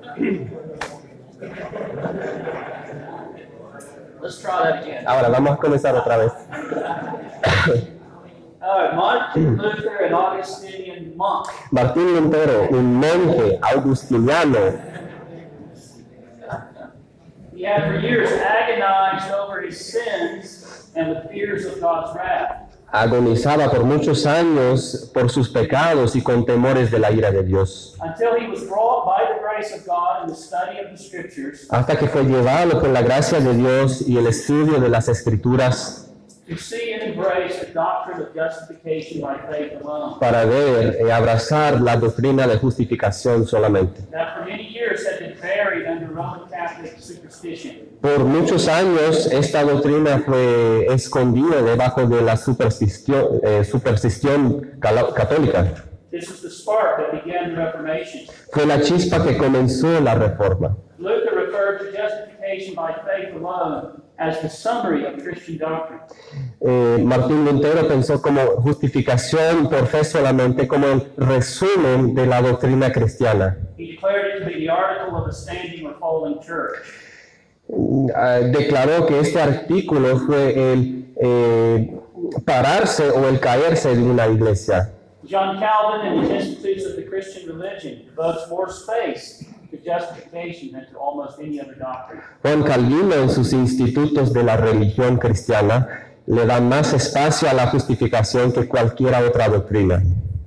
Let's 4.21 4.41
try 4.41 4.63
that 4.63 4.83
again. 4.83 5.05
Ahora 5.05 5.29
vamos 5.29 5.53
a 5.53 5.57
comenzar 5.57 5.95
otra 5.95 6.17
vez. 6.17 6.31
All 8.61 8.79
right, 8.79 8.95
Martin 8.95 9.57
Luther, 9.57 10.05
an 10.05 10.13
Augustinian 10.13 11.15
monk, 11.15 11.47
Martín 11.71 12.15
Lutero, 12.15 12.67
un 12.71 12.99
monje 12.99 13.59
agustiniano, 13.61 14.79
he 17.53 17.63
had 17.63 17.87
for 17.87 17.99
years 17.99 18.31
agonized 18.31 19.31
over 19.31 19.61
his 19.61 19.79
sins 19.79 20.91
and 20.95 21.09
with 21.09 21.29
fears 21.29 21.65
of 21.65 21.79
God's 21.79 22.15
wrath. 22.15 22.64
Agonizaba 22.91 23.69
por 23.69 23.83
muchos 23.83 24.25
años 24.25 25.11
por 25.13 25.29
sus 25.29 25.49
pecados 25.49 26.15
y 26.15 26.21
con 26.21 26.45
temores 26.45 26.91
de 26.91 26.99
la 26.99 27.11
ira 27.11 27.31
de 27.31 27.43
Dios, 27.43 27.97
hasta 31.69 31.97
que 31.97 32.07
fue 32.07 32.23
llevado 32.23 32.79
por 32.79 32.89
la 32.89 33.01
gracia 33.01 33.39
de 33.39 33.53
Dios 33.53 34.07
y 34.07 34.17
el 34.17 34.27
estudio 34.27 34.79
de 34.79 34.89
las 34.89 35.09
escrituras 35.09 36.04
to 36.47 36.57
see 36.57 36.93
and 36.93 37.13
embrace 37.13 37.59
the 37.59 37.73
doctrine 37.73 38.21
of 38.21 38.33
justification 38.35 39.21
by 39.21 39.37
faith 39.49 39.81
alone. 39.81 40.19
para 40.19 40.45
ver 40.45 40.99
y 41.05 41.09
abrazar 41.09 41.81
la 41.81 41.95
doctrina 41.97 42.47
de 42.47 42.57
justificación 42.57 43.47
solamente. 43.47 44.01
That 44.11 44.37
for 44.37 44.45
many 44.45 44.67
years 44.71 45.05
had 45.07 45.19
been 45.19 45.37
buried 45.39 45.87
under 45.87 46.07
Roman 46.07 46.47
Catholic 46.49 46.99
superstition. 46.99 47.89
Por 48.01 48.19
muchos 48.19 48.67
años 48.67 49.25
esta 49.31 49.63
doctrina 49.63 50.19
fue 50.19 50.85
escondida 50.93 51.61
debajo 51.63 52.05
de 52.05 52.21
la 52.21 52.37
superstición, 52.37 53.41
eh, 53.43 53.63
superstición 53.63 54.77
católica. 54.79 55.83
This 56.11 56.29
was 56.29 56.41
the 56.41 56.49
spark 56.49 56.97
that 56.97 57.11
began 57.11 57.55
the 57.55 57.61
Reformation. 57.61 58.27
Fue 58.51 58.65
la 58.65 58.79
chispa 58.81 59.23
que 59.23 59.35
comenzó 59.37 59.99
la 59.99 60.13
reforma. 60.13 60.77
Luther 60.99 61.35
referred 61.35 61.79
to 61.79 61.91
justification 61.91 62.75
by 62.75 62.93
faith 63.03 63.35
alone 63.35 64.04
as 64.17 64.41
the 64.41 64.49
summary 64.49 65.05
of 65.05 65.21
Christian 65.21 65.57
doctrine. 65.57 65.99
Eh, 66.61 66.97
Martín 67.03 67.45
Lutero 67.45 67.87
pensó 67.87 68.21
como 68.21 68.41
justificación 68.61 69.69
por 69.69 69.87
fe 69.87 70.03
solamente 70.03 70.67
como 70.67 70.87
el 70.87 71.11
resumen 71.17 72.15
de 72.15 72.25
la 72.25 72.41
doctrina 72.41 72.91
cristiana. 72.91 73.57
He 73.77 73.91
declared 73.91 74.35
it 74.35 74.39
to 74.39 74.45
be 74.45 74.59
the 74.59 74.69
article 74.69 75.17
of 75.17 75.27
a 75.27 75.33
standing 75.33 75.85
or 75.85 75.95
falling 75.99 76.39
church. 76.41 76.77
Declaró 77.67 79.07
que 79.07 79.19
este 79.19 79.41
artículo 79.41 80.17
fue 80.19 80.73
el 80.73 81.05
eh, 81.17 81.99
pararse 82.45 83.09
o 83.09 83.27
el 83.27 83.39
caerse 83.39 83.95
de 83.95 84.03
una 84.03 84.27
iglesia. 84.27 84.91
John 85.27 85.59
Calvin, 85.59 86.13
in 86.13 86.23
his 86.23 86.29
Institutes 86.29 86.85
of 86.85 86.95
the 86.95 87.01
Christian 87.01 87.47
Religion, 87.47 88.05
devotes 88.05 88.47
more 88.47 88.69
space 88.69 89.43
to 89.75 89.83
justification 89.83 90.71
than 90.71 90.85
to 90.91 90.97
almost 90.97 91.39
any 91.39 91.59
other 91.59 91.75
doctrine. 91.75 92.21
Juan 92.41 92.63
Calvino 92.63 93.15
en 93.15 93.29
sus 93.29 93.53
institutos 93.53 94.33
de 94.33 94.43
la 94.43 94.57
religión 94.57 95.17
cristiana 95.17 96.05
le 96.27 96.45
da 96.45 96.59
más 96.59 96.93
espacio 96.93 97.49
a 97.49 97.53
la 97.53 97.67
justificación 97.67 98.51
que 98.51 98.67
cualquier 98.67 99.15
otra 99.15 99.47
doctrina. 99.47 100.01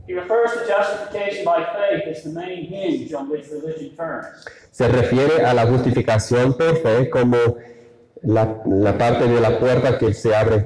He 0.06 0.14
refers 0.14 0.52
to 0.52 0.60
justification 0.66 1.44
by 1.44 1.64
faith 1.64 2.16
as 2.16 2.22
the 2.24 2.30
main 2.30 2.66
hinge 2.66 3.12
on 3.14 3.28
which 3.28 3.46
religion 3.50 3.94
turns. 3.94 4.46
Se 4.70 4.88
refiere 4.88 5.44
a 5.44 5.52
la 5.54 5.66
justificación 5.66 6.54
por 6.54 6.76
fe 6.76 7.10
como 7.10 7.36
la, 8.22 8.62
la 8.64 8.96
parte 8.96 9.28
de 9.28 9.40
la 9.40 9.58
puerta 9.58 9.98
que 9.98 10.14
se 10.14 10.34
abre. 10.34 10.64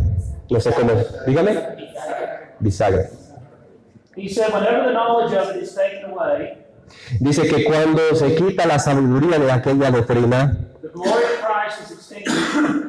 No 0.48 0.60
sé 0.60 0.72
cómo. 0.72 0.92
Dígame. 1.26 1.58
Bisagra. 2.60 3.08
He 4.14 4.28
said, 4.28 4.52
whenever 4.52 4.84
the 4.86 4.92
knowledge 4.92 5.32
of 5.32 5.56
it 5.56 5.62
is 5.62 5.74
taken 5.74 6.10
away, 6.10 6.58
Dice 7.20 7.48
que 7.48 7.64
cuando 7.64 8.14
se 8.14 8.34
quita 8.34 8.66
la 8.66 8.78
sabiduría 8.78 9.38
de 9.38 9.50
aquella 9.50 9.90
doctrina, 9.90 10.58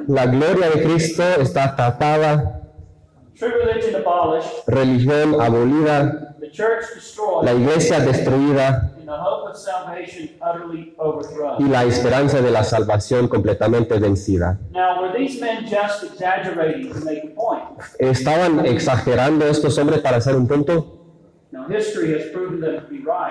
la 0.08 0.26
gloria 0.26 0.70
de 0.70 0.84
Cristo 0.84 1.24
está 1.40 1.76
tapada, 1.76 2.62
religión 4.68 5.42
abolida, 5.42 6.36
la 7.42 7.54
iglesia 7.54 8.00
destruida 8.00 8.92
y 11.60 11.64
la 11.64 11.84
esperanza 11.84 12.42
de 12.42 12.52
la 12.52 12.64
salvación 12.64 13.28
completamente 13.28 14.00
vencida. 14.00 14.60
¿Estaban 18.00 18.66
exagerando 18.66 19.46
estos 19.48 19.78
hombres 19.78 20.00
para 20.00 20.18
hacer 20.18 20.36
un 20.36 20.48
punto? 20.48 21.03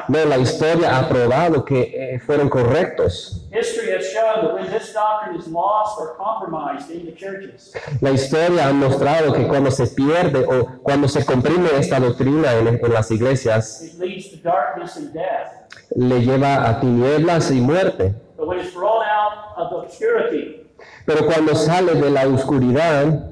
No, 0.08 0.24
la 0.24 0.38
historia 0.38 0.96
ha 0.96 1.08
probado 1.08 1.64
que 1.64 1.80
eh, 1.92 2.20
fueron 2.20 2.48
correctos. 2.48 3.48
History 3.50 3.90
has 3.90 4.12
shown 4.12 4.46
that 4.46 4.54
when 4.54 4.70
this 4.70 4.92
doctrine 4.92 5.36
is 5.36 5.48
lost 5.48 5.98
or 5.98 6.14
compromised 6.16 6.90
in 6.90 7.04
the 7.04 7.12
churches, 7.12 7.74
La 8.00 8.10
historia 8.12 8.68
ha 8.68 8.72
mostrado 8.72 9.32
que 9.32 9.48
cuando 9.48 9.72
se 9.72 9.88
pierde 9.88 10.44
o 10.46 10.82
cuando 10.82 11.08
se 11.08 11.24
comprime 11.24 11.68
esta 11.76 11.98
doctrina 11.98 12.52
en, 12.54 12.68
en 12.68 12.92
las 12.92 13.10
iglesias, 13.10 13.82
it 13.82 13.98
leads 13.98 14.30
to 14.30 14.36
darkness 14.36 14.96
and 14.96 15.12
death. 15.12 15.66
le 15.96 16.20
lleva 16.20 16.68
a 16.68 16.78
tinieblas 16.80 17.50
y 17.50 17.60
muerte. 17.60 18.14
Pero 21.04 21.26
cuando 21.26 21.54
sale 21.54 21.94
de 21.94 22.10
la 22.10 22.26
oscuridad 22.28 23.28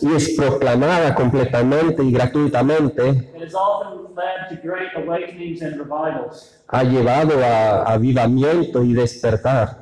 y 0.00 0.14
es 0.14 0.30
proclamada 0.36 1.14
completamente 1.14 2.02
y 2.02 2.12
gratuitamente, 2.12 3.08
it 3.08 3.42
has 3.42 3.54
often 3.54 4.14
led 4.16 4.48
to 4.48 4.56
great 4.66 4.90
awakenings 4.96 5.62
and 5.62 5.76
revivals. 5.78 6.64
ha 6.68 6.82
llevado 6.82 7.44
a 7.44 7.92
avivamiento 7.92 8.82
y 8.82 8.94
despertar. 8.94 9.78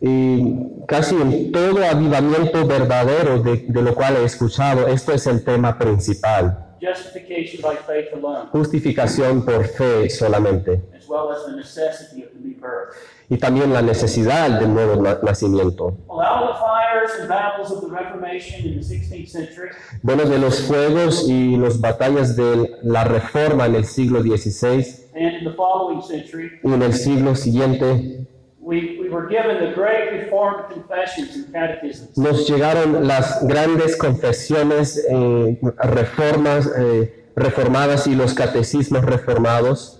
Y 0.00 0.84
casi 0.88 1.14
en 1.14 1.52
todo 1.52 1.84
avivamiento 1.84 2.66
verdadero 2.66 3.38
de, 3.40 3.66
de 3.68 3.82
lo 3.82 3.94
cual 3.94 4.16
he 4.16 4.24
escuchado, 4.24 4.88
esto 4.88 5.12
es 5.12 5.26
el 5.26 5.44
tema 5.44 5.78
principal. 5.78 6.71
Justification 6.82 7.62
by 7.62 7.76
faith 7.86 8.12
alone, 8.12 8.48
Justificación 8.52 9.44
por 9.44 9.64
fe 9.66 10.10
solamente. 10.10 10.82
as 10.96 11.08
well 11.08 11.30
as 11.32 11.46
the 11.46 11.52
necessity 11.56 12.24
of 12.24 12.30
the 12.32 12.40
new 12.40 12.56
birth. 12.60 12.96
Y 13.30 13.38
también 13.38 13.72
la 13.72 13.80
necesidad 13.82 14.58
del 14.58 14.74
nuevo 14.74 15.00
na- 15.00 15.18
nacimiento. 15.22 15.96
Well, 16.08 16.20
out 16.26 16.42
of 16.42 16.48
the 16.48 16.60
fires 16.60 17.20
and 17.20 17.28
battles 17.28 17.70
of 17.70 17.80
the 17.82 17.88
Reformation 17.88 18.66
in 18.66 18.80
the 18.80 18.82
16th 18.84 19.28
century, 19.28 19.68
Bueno, 20.02 20.24
de 20.24 20.38
los 20.38 20.60
fuegos 20.62 21.28
y 21.28 21.56
las 21.56 21.80
batallas 21.80 22.34
de 22.36 22.78
la 22.82 23.04
reforma 23.04 23.66
en 23.66 23.76
el 23.76 23.84
siglo 23.84 24.20
XVI 24.20 24.84
and 25.14 25.36
in 25.38 25.44
the 25.44 25.52
following 25.54 26.02
century, 26.02 26.50
y 26.64 26.72
en 26.72 26.82
el 26.82 26.92
siglo 26.94 27.34
siguiente, 27.36 28.26
we, 28.62 28.96
we 29.00 29.08
were 29.08 29.28
given 29.28 29.58
the 29.58 29.72
great 29.74 30.12
Reformed 30.12 30.70
confessions 30.70 31.34
and 31.34 31.52
catechisms. 31.52 32.16
nos 32.16 32.48
llegaron 32.48 33.06
las 33.06 33.44
grandes 33.46 33.96
confesiones, 33.96 35.04
eh, 35.10 35.58
reformas 35.78 36.70
eh, 36.78 37.26
reformadas 37.34 38.06
y 38.06 38.14
los 38.14 38.34
catecismos 38.34 39.04
reformados, 39.04 39.98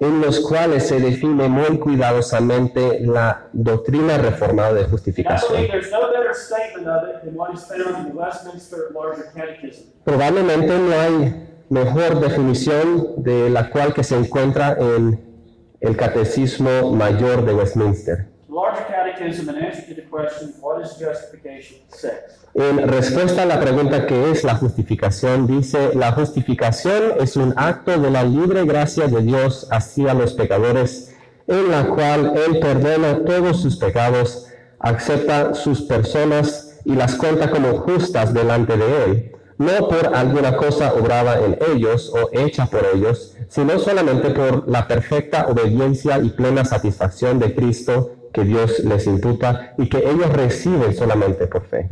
en 0.00 0.20
los 0.20 0.40
cuales 0.40 0.88
se 0.88 0.98
define 0.98 1.48
muy 1.48 1.78
cuidadosamente 1.78 3.00
la 3.00 3.48
doctrina 3.52 4.18
reformada 4.18 4.72
de 4.72 4.84
justificación. 4.84 5.60
Probablemente 10.04 10.78
no 10.78 11.00
hay 11.00 11.53
mejor 11.74 12.20
definición 12.20 13.14
de 13.16 13.50
la 13.50 13.68
cual 13.68 13.92
que 13.92 14.04
se 14.04 14.16
encuentra 14.16 14.76
en 14.78 15.20
el 15.80 15.96
Catecismo 15.96 16.92
Mayor 16.92 17.44
de 17.44 17.52
Westminster. 17.52 18.28
En 22.54 22.88
respuesta 22.88 23.42
a 23.42 23.46
la 23.46 23.58
pregunta 23.58 24.06
que 24.06 24.30
es 24.30 24.44
la 24.44 24.54
justificación, 24.54 25.48
dice, 25.48 25.90
la 25.94 26.12
justificación 26.12 27.02
es 27.18 27.36
un 27.36 27.52
acto 27.56 28.00
de 28.00 28.10
la 28.12 28.22
libre 28.22 28.64
gracia 28.64 29.08
de 29.08 29.20
Dios 29.22 29.66
hacia 29.72 30.14
los 30.14 30.34
pecadores, 30.34 31.12
en 31.48 31.72
la 31.72 31.88
cual 31.88 32.34
Él 32.46 32.60
perdona 32.60 33.24
todos 33.24 33.60
sus 33.60 33.76
pecados, 33.78 34.46
acepta 34.78 35.54
sus 35.54 35.82
personas 35.82 36.80
y 36.84 36.94
las 36.94 37.16
cuenta 37.16 37.50
como 37.50 37.78
justas 37.78 38.32
delante 38.32 38.76
de 38.76 39.04
Él, 39.04 39.33
no 39.58 39.88
por 39.88 40.14
alguna 40.14 40.56
cosa 40.56 40.94
obrada 40.94 41.40
en 41.44 41.58
ellos 41.74 42.12
o 42.14 42.30
hecha 42.32 42.66
por 42.66 42.86
ellos, 42.94 43.36
sino 43.48 43.78
solamente 43.78 44.30
por 44.30 44.68
la 44.68 44.86
perfecta 44.86 45.46
obediencia 45.46 46.18
y 46.18 46.30
plena 46.30 46.64
satisfacción 46.64 47.38
de 47.38 47.54
Cristo 47.54 48.16
que 48.32 48.44
Dios 48.44 48.80
les 48.80 49.06
imputa 49.06 49.74
y 49.78 49.88
que 49.88 49.98
ellos 49.98 50.32
reciben 50.32 50.94
solamente 50.94 51.46
por 51.46 51.64
fe. 51.66 51.88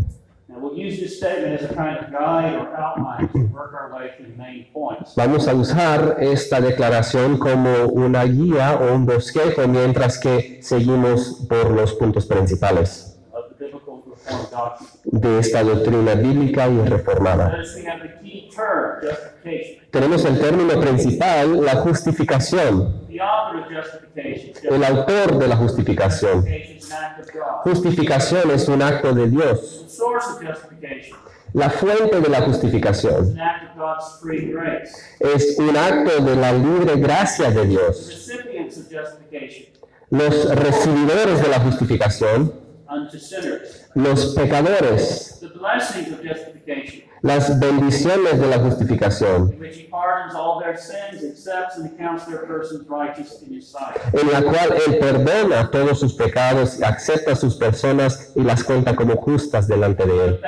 Vamos 5.16 5.48
a 5.48 5.54
usar 5.54 6.16
esta 6.20 6.60
declaración 6.60 7.38
como 7.38 7.86
una 7.86 8.24
guía 8.24 8.78
o 8.80 8.94
un 8.94 9.06
bosquejo 9.06 9.68
mientras 9.68 10.18
que 10.18 10.58
seguimos 10.62 11.46
por 11.48 11.70
los 11.70 11.92
puntos 11.94 12.26
principales 12.26 13.12
of 13.34 13.48
the 13.48 13.64
biblical 13.64 14.02
Reformed 14.02 14.02
doctrine. 14.02 14.11
De 15.04 15.38
esta 15.38 15.62
doctrina 15.62 16.14
bíblica 16.14 16.68
y 16.68 16.82
reformada. 16.88 17.58
Tenemos 19.90 20.24
el 20.24 20.38
término 20.38 20.80
principal, 20.80 21.64
la 21.64 21.76
justificación, 21.76 23.06
el 24.62 24.84
autor 24.84 25.38
de 25.38 25.48
la 25.48 25.56
justificación. 25.56 26.44
Justificación 27.64 28.50
es 28.50 28.68
un 28.68 28.82
acto 28.82 29.12
de 29.12 29.28
Dios. 29.28 29.86
La 31.54 31.68
fuente 31.68 32.20
de 32.20 32.28
la 32.28 32.40
justificación 32.42 33.38
es 35.20 35.58
un 35.58 35.76
acto 35.76 36.24
de 36.24 36.36
la 36.36 36.52
libre 36.52 36.96
gracia 36.96 37.50
de 37.50 37.66
Dios. 37.66 38.30
Los 40.08 40.54
recibidores 40.54 41.42
de 41.42 41.48
la 41.48 41.60
justificación. 41.60 42.54
Los 43.94 44.34
pecadores, 44.34 45.40
las 47.22 47.60
bendiciones 47.60 48.40
de 48.40 48.46
la 48.48 48.58
justificación, 48.58 49.54
en 54.12 54.32
la 54.32 54.42
cual 54.42 54.74
Él 54.86 54.98
perdona 54.98 55.70
todos 55.70 56.00
sus 56.00 56.14
pecados, 56.14 56.82
acepta 56.82 57.32
a 57.32 57.36
sus 57.36 57.56
personas 57.56 58.32
y 58.34 58.42
las 58.42 58.64
cuenta 58.64 58.96
como 58.96 59.16
justas 59.16 59.68
delante 59.68 60.04
de 60.06 60.24
Él. 60.26 60.40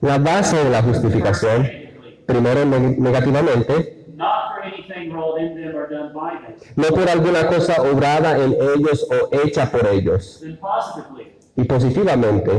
La 0.00 0.18
base 0.18 0.56
de 0.56 0.70
la 0.70 0.82
justificación, 0.82 1.68
primero 2.26 2.64
neg- 2.64 2.96
negativamente, 2.98 3.96
no 6.76 6.88
por 6.88 7.08
alguna 7.08 7.46
cosa 7.46 7.82
obrada 7.82 8.36
en 8.38 8.54
ellos 8.54 9.06
o 9.10 9.28
hecha 9.44 9.70
por 9.70 9.86
ellos, 9.88 10.42
y 11.60 11.64
positivamente, 11.64 12.50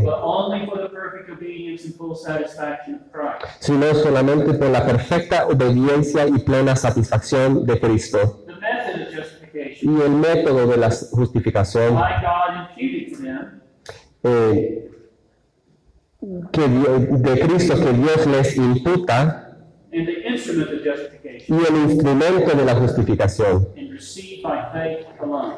sino 3.60 3.94
solamente 3.96 4.54
por 4.54 4.70
la 4.70 4.86
perfecta 4.86 5.48
obediencia 5.48 6.28
y 6.28 6.40
plena 6.40 6.76
satisfacción 6.76 7.66
de 7.66 7.80
Cristo. 7.80 8.46
Y 9.82 10.02
el 10.02 10.12
método 10.12 10.68
de 10.68 10.78
la 10.78 10.90
justificación. 10.92 12.00
Eh, 14.24 14.92
que 16.52 16.68
de 16.68 17.40
Cristo 17.40 17.74
que 17.74 17.94
Dios 17.94 18.28
les 18.28 18.56
imputa 18.56 19.58
y 19.92 21.54
el 21.54 21.76
instrumento 21.90 22.56
de 22.56 22.66
la 22.66 22.76
justificación. 22.76 23.68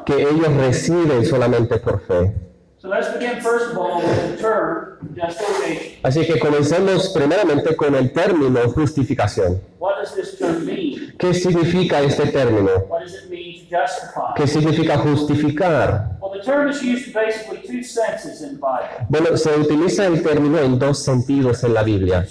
Que 0.06 0.22
ellos 0.22 0.56
reciben 0.56 1.24
solamente 1.24 1.76
por 1.78 2.00
fe. 2.00 2.53
So 2.84 2.90
let's 2.90 3.08
begin 3.14 3.40
first 3.40 3.70
of 3.70 3.78
all 3.78 3.96
with 3.96 4.36
the 4.36 4.42
term 4.42 4.98
justification. 5.16 6.00
Así 6.02 6.26
que 6.26 6.38
comencemos 6.38 7.08
primeramente 7.14 7.74
con 7.76 7.94
el 7.94 8.12
término 8.12 8.60
justificación. 8.74 9.58
What 9.78 10.00
does 10.00 10.14
this 10.14 10.38
term 10.38 10.66
mean? 10.66 11.14
¿Qué 11.18 11.32
significa 11.32 12.02
este 12.02 12.26
término? 12.26 12.84
What 12.90 13.04
does 13.04 13.14
it 13.14 13.30
mean 13.30 13.66
to 13.70 13.74
justify? 13.74 14.34
¿Qué 14.36 14.46
significa 14.46 14.98
justificar? 14.98 16.18
Well, 16.20 16.38
the 16.38 16.44
term 16.44 16.68
is 16.68 16.82
used 16.82 17.06
in 17.06 17.14
basically 17.14 17.62
two 17.66 17.82
senses 17.82 18.42
in 18.42 18.56
the 18.56 18.60
Bible. 18.60 19.06
Bueno, 19.08 19.34
se 19.38 19.58
utiliza 19.58 20.04
el 20.04 20.22
término 20.22 20.58
en 20.58 20.78
dos 20.78 21.02
sentidos 21.02 21.64
en 21.64 21.72
la 21.72 21.82
Biblia. 21.82 22.26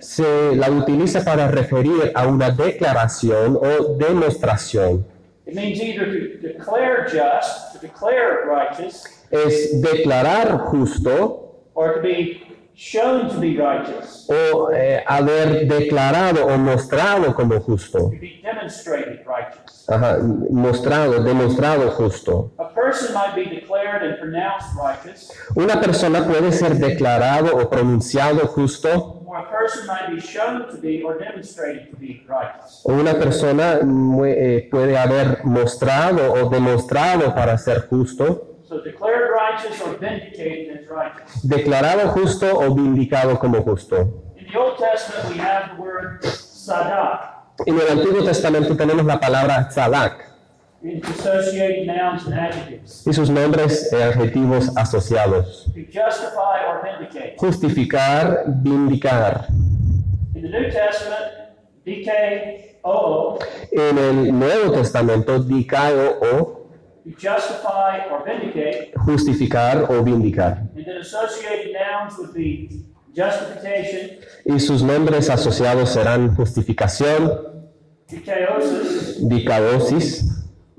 Se 0.00 0.56
la 0.56 0.70
utiliza 0.70 1.22
para 1.22 1.48
referir 1.48 2.12
a 2.14 2.26
una 2.26 2.50
declaración 2.50 3.58
o 3.60 3.98
demostración. 3.98 5.12
It 5.46 5.54
means 5.54 5.80
either 5.80 6.06
to 6.06 6.38
declare 6.38 7.06
just, 7.06 7.72
to 7.74 7.78
declare 7.78 8.46
righteous, 8.46 9.04
Es 9.30 9.80
declarar 9.82 10.70
justo 10.70 11.56
or 11.74 11.94
to 11.96 12.00
be 12.00 12.40
shown 12.76 13.28
to 13.28 13.38
be 13.38 13.56
righteous, 13.56 14.26
o 14.28 14.70
eh, 14.72 15.02
haber 15.06 15.66
declarado 15.68 16.46
o 16.46 16.56
mostrado 16.58 17.34
como 17.34 17.60
justo. 17.60 18.10
to 18.10 18.18
be 18.18 18.40
demonstrated 18.42 19.24
righteous. 19.26 19.84
Ajá, 19.88 20.18
mostrado, 20.50 21.22
demostrado 21.22 21.90
justo. 21.90 22.52
A 22.58 22.72
person 22.72 23.12
might 23.14 23.34
be 23.34 23.44
declared 23.44 24.02
and 24.02 24.18
pronounced 24.18 24.68
righteous, 24.76 25.30
Una 25.56 25.80
persona 25.80 26.24
puede 26.26 26.52
ser 26.52 26.74
declarado 26.78 27.54
o 27.56 27.68
pronunciado 27.68 28.46
justo 28.46 29.13
or 29.34 29.40
a 29.40 29.50
person 29.50 29.86
might 29.86 30.08
be 30.14 30.20
shown 30.20 30.68
to 30.70 30.76
be 30.80 31.02
or 31.02 31.18
demonstrated 31.18 31.90
to 31.90 31.96
be 31.96 32.24
righteous. 32.28 32.82
o 32.84 32.92
una 32.92 33.14
persona 33.14 33.80
eh, 34.26 34.68
puede 34.70 34.96
haber 34.96 35.44
mostrado 35.44 36.32
o 36.32 36.48
demostrado 36.48 37.34
para 37.34 37.58
ser 37.58 37.88
justo, 37.90 38.50
So 38.66 38.80
declared 38.80 39.30
righteous 39.30 39.80
or 39.82 39.98
vindicated 39.98 40.78
as 40.78 40.88
righteous. 40.88 41.42
declarado 41.48 42.08
justo 42.10 42.46
o 42.58 42.74
vindicado 42.74 43.38
como 43.38 43.62
justo. 43.62 43.96
In 44.36 44.46
the 44.50 44.58
Old 44.58 44.78
Testament, 44.78 45.34
we 45.34 45.38
have 45.38 45.76
the 45.76 45.82
word 45.82 46.22
sadak, 46.22 47.30
En 47.66 47.78
el 47.78 47.88
Antiguo 47.98 48.24
Testamento 48.24 48.76
tenemos 48.76 49.04
la 49.04 49.20
palabra 49.20 49.68
tzalak 49.68 50.33
y 53.06 53.12
sus 53.12 53.30
nombres 53.30 53.90
e 53.92 54.02
adjetivos 54.02 54.70
asociados. 54.76 55.64
to 55.72 55.80
justify 55.90 56.66
or 56.68 56.82
vindicate. 56.82 57.36
Justificar, 57.38 58.44
vindicar. 58.62 59.46
In 60.34 60.42
the 60.42 60.48
New 60.50 60.70
Testament, 60.70 61.32
DKOO, 61.86 63.38
En 63.72 63.98
el 63.98 64.38
Nuevo 64.38 64.72
Testamento, 64.72 65.38
dikaio 65.42 66.18
o 66.20 66.68
to 67.02 67.10
justify 67.18 68.06
or 68.10 68.22
vindicate, 68.26 68.92
justificar 69.06 69.86
o 69.90 70.02
vindicar. 70.02 70.58
and 70.76 70.84
then 70.84 70.98
associated 70.98 71.72
nouns 71.72 72.18
would 72.18 72.34
be 72.34 72.68
justification, 73.14 74.18
Y 74.44 74.60
sus 74.60 74.82
nombres 74.82 75.30
asociados 75.30 75.88
serán 75.90 76.34
justificación, 76.36 77.32
dikaiosis, 79.18 80.33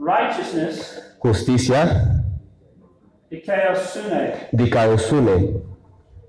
righteousness, 0.06 1.02
justicia, 1.24 2.24
dikaiosune. 3.32 4.50
dikaiosune. 4.54 5.62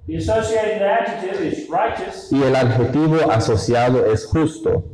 The 0.06 0.16
associated 0.16 0.82
adjective 0.82 1.40
is 1.40 1.68
righteous, 1.68 2.30
Y 2.32 2.42
el 2.42 2.54
adjetivo 2.54 3.30
asociado 3.30 4.06
es 4.06 4.24
justo, 4.24 4.84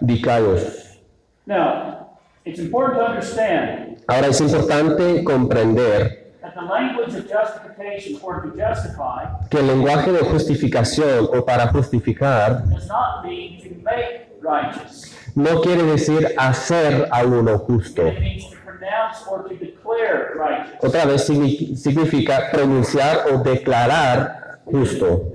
dikaios. 0.00 0.98
Now, 1.46 2.18
it's 2.44 2.58
important 2.58 2.98
to 2.98 3.04
understand 3.04 4.02
Ahora 4.08 4.28
es 4.28 4.40
importante 4.40 5.22
comprender 5.22 6.32
that 6.40 6.54
the 6.54 6.62
language 6.62 7.14
of 7.14 7.28
justification 7.28 8.18
or 8.22 8.42
to 8.42 8.56
justify 8.56 9.26
que 9.48 9.60
el 9.60 9.66
lenguaje 9.68 10.10
de 10.10 10.24
justificación 10.24 11.28
o 11.32 11.44
para 11.44 11.68
justificar 11.68 12.64
does 12.68 12.88
not 12.88 13.24
mean 13.24 13.60
to 13.60 13.68
make 13.82 13.92
righteous. 13.92 14.31
No 15.34 15.60
quiere 15.60 15.82
decir 15.84 16.34
hacer 16.36 17.08
a 17.10 17.24
uno 17.24 17.58
justo. 17.58 18.02
Otra 20.80 21.04
vez 21.04 21.28
signi- 21.28 21.76
significa 21.76 22.50
pronunciar 22.50 23.26
o 23.32 23.38
declarar 23.38 24.60
justo. 24.64 25.30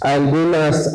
Algunas 0.00 0.94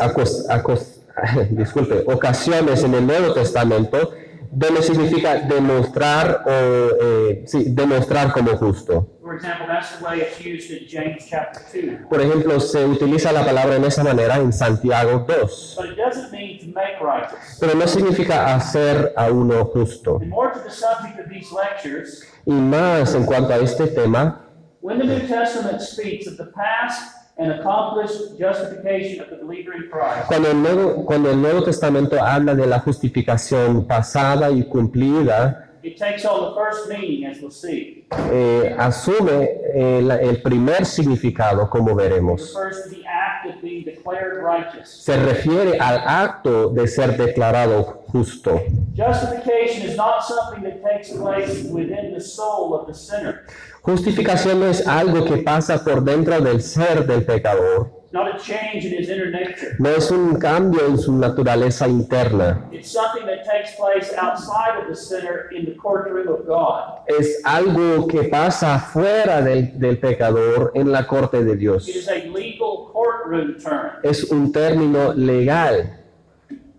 disculpe, 1.51 2.03
ocasiones 2.07 2.83
en 2.83 2.93
el 2.95 3.05
Nuevo 3.05 3.33
Testamento 3.33 4.11
donde 4.51 4.81
significa 4.81 5.35
demostrar 5.37 6.43
o 6.45 6.49
eh, 6.51 7.43
sí, 7.45 7.65
demostrar 7.69 8.33
como 8.33 8.57
justo. 8.57 9.07
For 9.41 9.47
example, 9.47 9.67
that's 9.67 9.97
the 9.97 10.05
way 10.05 10.21
it's 10.21 10.39
used 10.39 10.69
in 10.69 10.87
James 10.87 11.25
chapter 11.27 11.61
2. 11.71 12.07
Por 12.09 12.21
ejemplo, 12.21 12.59
se 12.59 12.85
utiliza 12.85 13.31
la 13.31 13.43
palabra 13.43 13.75
en 13.75 13.83
esa 13.85 14.03
manera 14.03 14.35
en 14.37 14.53
Santiago 14.53 15.25
2, 15.27 15.75
But 15.77 15.85
it 15.89 15.97
doesn't 15.97 16.31
mean 16.31 16.59
to 16.59 16.67
make 16.67 16.99
righteous. 17.01 17.57
pero 17.59 17.73
no 17.73 17.87
significa 17.87 18.53
hacer 18.53 19.13
a 19.17 19.31
uno 19.31 19.65
justo. 19.65 20.17
And 20.21 20.29
more 20.29 20.51
to 20.53 20.59
the 20.59 20.69
subject 20.69 21.19
of 21.19 21.27
these 21.27 21.51
lectures, 21.51 22.23
Y 22.45 22.53
más 22.53 23.15
en 23.15 23.25
cuanto 23.25 23.51
a 23.53 23.57
este 23.57 23.87
tema, 23.87 24.41
when 24.81 24.99
the 24.99 25.05
New 25.05 25.27
Testament 25.27 25.81
speaks 25.81 26.27
of 26.27 26.37
the 26.37 26.51
past 26.53 27.01
and 27.39 27.51
accomplished 27.51 28.37
justification 28.37 29.21
of 29.23 29.29
the 29.31 29.37
believer 29.43 29.73
in 29.73 29.89
Christ, 29.89 30.27
cuando 30.27 30.51
el 30.51 30.61
Nuevo, 30.61 31.03
cuando 31.05 31.31
el 31.31 31.41
Nuevo 31.41 31.63
Testamento 31.63 32.15
habla 32.23 32.53
de 32.53 32.67
la 32.67 32.79
justificación 32.79 33.87
pasada 33.87 34.51
y 34.51 34.63
cumplida, 34.69 35.70
it 35.83 35.97
takes 35.97 36.25
on 36.25 36.49
the 36.49 36.55
first 36.55 36.87
meaning, 36.89 37.25
as 37.25 37.39
we'll 37.41 37.51
see. 37.51 38.05
eh, 38.31 38.75
asume 38.77 39.49
eh, 39.73 40.01
la- 40.03 40.15
el 40.21 40.41
primer 40.41 40.85
significado, 40.85 41.69
como 41.69 41.95
veremos. 41.95 42.53
refers 42.55 42.83
to 42.83 42.89
the 42.89 43.03
act 43.07 43.47
of 43.49 43.61
being 43.61 43.83
declared 43.85 44.43
righteous. 44.43 44.89
Se 44.89 45.15
refiere 45.17 45.79
al 45.79 45.99
acto 46.05 46.69
de 46.69 46.87
ser 46.87 47.17
declarado 47.17 48.03
justo. 48.11 48.61
Justification 48.95 49.89
is 49.89 49.95
not 49.97 50.23
something 50.23 50.63
that 50.63 50.81
takes 50.83 51.09
place 51.11 51.63
within 51.71 52.13
the 52.13 52.19
soul 52.21 52.73
of 52.73 52.87
the 52.87 52.93
sinner. 52.93 53.45
Justificación 53.83 54.59
no 54.59 54.67
es 54.67 54.85
algo 54.87 55.25
que 55.25 55.37
pasa 55.37 55.83
por 55.83 56.03
dentro 56.03 56.39
del 56.41 56.61
ser 56.61 57.05
del 57.07 57.25
pecador, 57.25 57.91
It's 58.11 58.13
not 58.13 58.35
a 58.35 58.37
change 58.43 58.83
in 58.83 58.91
his 58.91 59.07
inner 59.07 59.31
nature. 59.31 59.77
no 59.79 59.89
es 59.89 60.11
un 60.11 60.37
cambio 60.37 60.85
en 60.85 60.97
su 60.97 61.13
naturaleza 61.13 61.87
interna, 61.87 62.67
It's 62.69 62.91
something 62.91 63.25
that 63.25 63.45
takes 63.45 63.73
place 63.77 64.11
outside 64.17 64.81
of 64.81 64.89
the 64.89 64.95
sinner 64.97 65.49
in 65.55 65.63
the 65.63 65.75
courtroom 65.77 66.27
of 66.27 66.45
God. 66.45 67.05
es 67.07 67.41
algo 67.45 68.07
que 68.07 68.23
pasa 68.25 68.79
fuera 68.79 69.41
del, 69.41 69.79
del 69.79 69.97
pecador 69.97 70.73
en 70.75 70.91
la 70.91 71.07
corte 71.07 71.41
de 71.41 71.55
Dios. 71.55 71.87
It 71.87 71.95
is 71.95 72.09
a 72.09 72.15
legal 72.27 72.89
courtroom 72.91 73.57
term. 73.57 73.91
Es 74.03 74.29
un 74.29 74.51
término 74.51 75.13
legal. 75.15 75.97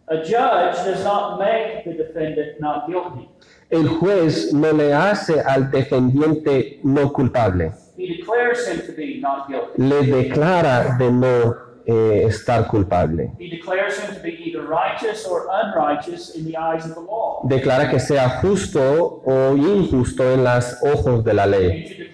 A 0.08 0.16
judge 0.16 0.84
does 0.84 1.02
not 1.02 1.38
make 1.38 1.84
the 1.86 1.94
defendant 1.94 2.60
not 2.60 2.86
guilty. 2.86 3.26
El 3.70 3.88
juez 3.88 4.52
no 4.52 4.70
le 4.72 4.92
hace 4.92 5.40
al 5.40 5.70
defendiente 5.70 6.80
no 6.84 7.10
culpable, 7.10 7.72
He 7.96 8.16
declares 8.16 8.66
him 8.66 8.86
to 8.86 8.92
be 8.92 9.20
not 9.20 9.48
guilty. 9.48 9.82
le 9.82 10.02
declara 10.06 10.96
de 10.98 11.10
no 11.10 11.54
eh, 11.86 12.24
estar 12.26 12.68
culpable. 12.68 13.32
He 13.38 13.50
declares 13.50 13.98
him 13.98 14.14
to 14.14 14.20
be 14.20 14.30
either 14.30 14.62
righteous 14.62 15.26
or 15.26 15.48
unrighteous 15.50 16.34
in 16.36 16.44
the 16.44 16.56
eyes 16.56 16.86
of 16.86 16.94
the 16.94 17.00
law. 17.00 17.42
Declara 17.44 17.90
que 17.90 17.98
sea 17.98 18.40
justo 18.40 19.22
o 19.24 19.56
injusto 19.56 20.32
en 20.32 20.44
los 20.44 20.76
ojos 20.82 21.24
de 21.24 21.34
la 21.34 21.46
ley. 21.46 22.10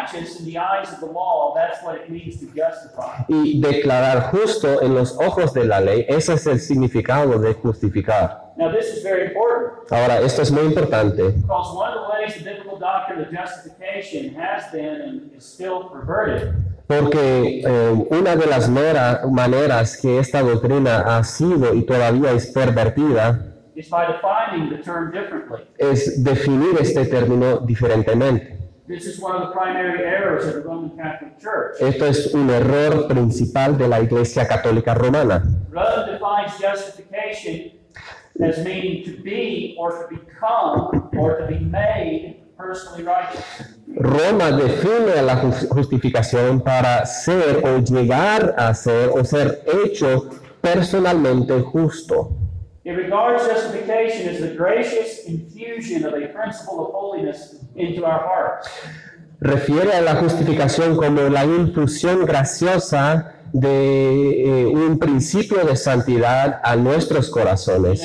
And 0.00 0.08
to 0.08 0.20
declare 0.20 0.30
righteous 0.30 0.40
in 0.40 0.46
the 0.46 0.58
eyes 0.58 0.92
of 0.92 1.00
the 1.00 1.06
law, 1.06 1.54
that's 1.54 1.82
what 1.84 1.96
it 1.96 2.10
means 2.10 2.38
to 2.40 2.46
justify. 2.46 3.24
Y 3.28 3.60
declarar 3.60 4.30
justo 4.30 4.82
en 4.82 4.94
los 4.94 5.16
ojos 5.18 5.52
de 5.52 5.64
la 5.64 5.80
ley, 5.80 6.06
ese 6.08 6.34
es 6.34 6.46
el 6.46 6.60
significado 6.60 7.38
de 7.38 7.54
justificar. 7.54 8.52
Now, 8.56 8.70
this 8.70 8.86
is 8.94 9.02
very 9.02 9.28
important 9.28 9.90
Ahora, 9.90 10.20
esto 10.20 10.42
es 10.42 10.50
muy 10.50 10.64
importante 10.64 11.22
because 11.30 11.74
one 11.74 11.92
of 11.92 12.04
the 12.04 12.12
ways 12.12 12.34
the 12.34 12.44
biblical 12.44 12.78
doctrine 12.78 13.20
of 13.20 13.30
justification 13.32 14.34
has 14.34 14.70
been 14.70 15.00
and 15.00 15.30
is 15.34 15.44
still 15.44 15.88
perverted 15.90 16.54
Porque 16.86 17.62
eh, 17.64 18.06
una 18.10 18.36
de 18.36 18.46
las 18.46 18.68
maneras 18.68 19.96
que 19.96 20.18
esta 20.18 20.42
doctrina 20.42 21.16
ha 21.16 21.24
sido 21.24 21.72
y 21.72 21.86
todavía 21.86 22.32
es 22.32 22.48
pervertida 22.48 23.46
is 23.76 23.88
by 23.88 24.06
defining 24.06 24.68
the 24.68 24.82
term 24.82 25.10
differently. 25.10 25.60
es 25.78 26.22
definir 26.22 26.76
este 26.80 27.06
término 27.06 27.58
diferentemente. 27.58 28.59
This 28.90 29.06
is 29.06 29.20
one 29.20 29.36
of 29.36 29.42
the 29.48 29.52
primary 29.54 30.02
errors 30.02 30.46
of 30.46 30.54
the 30.54 30.68
Roman 30.68 30.90
Catholic 30.96 31.38
Church. 31.38 31.76
Esto 31.80 32.06
es 32.06 32.34
un 32.34 32.50
error 32.50 33.06
principal 33.06 33.78
de 33.78 33.86
la 33.86 34.00
Iglesia 34.00 34.48
Católica 34.48 34.94
Romana. 34.94 35.44
Rome 35.70 36.10
defines 36.10 36.58
justification 36.58 37.70
as 38.42 38.58
meaning 38.64 39.04
to 39.04 39.22
be 39.22 39.76
or 39.78 39.92
to 39.92 40.08
become 40.16 41.08
or 41.16 41.38
to 41.38 41.46
be 41.46 41.60
made 41.60 42.42
personally 42.58 43.04
righteous. 43.04 43.44
Roma 43.96 44.50
define 44.58 45.24
la 45.24 45.36
jus- 45.36 45.68
justificación 45.72 46.60
para 46.60 47.06
ser 47.06 47.62
o 47.64 47.78
llegar 47.78 48.56
a 48.58 48.74
ser 48.74 49.10
o 49.14 49.22
ser 49.24 49.62
hecho 49.84 50.30
personalmente 50.60 51.60
justo. 51.62 52.32
It 52.90 52.94
regards 52.94 53.46
justification 53.46 54.28
as 54.30 54.40
the 54.40 54.52
gracious 54.56 55.24
infusion 55.26 56.04
of 56.04 56.12
a 56.14 56.26
principle 56.26 56.84
of 56.84 56.92
holiness 56.92 57.54
into 57.76 58.04
our 58.04 58.18
hearts. 58.18 58.68
Refiere 59.38 59.92
a 59.92 60.00
la 60.00 60.16
justificación 60.16 60.96
como 60.96 61.28
la 61.28 61.44
infusión 61.44 62.26
graciosa 62.26 63.36
de 63.52 64.62
eh, 64.62 64.66
un 64.66 64.98
principio 64.98 65.64
de 65.64 65.76
santidad 65.76 66.60
a 66.62 66.76
nuestros 66.76 67.30
corazones 67.30 68.02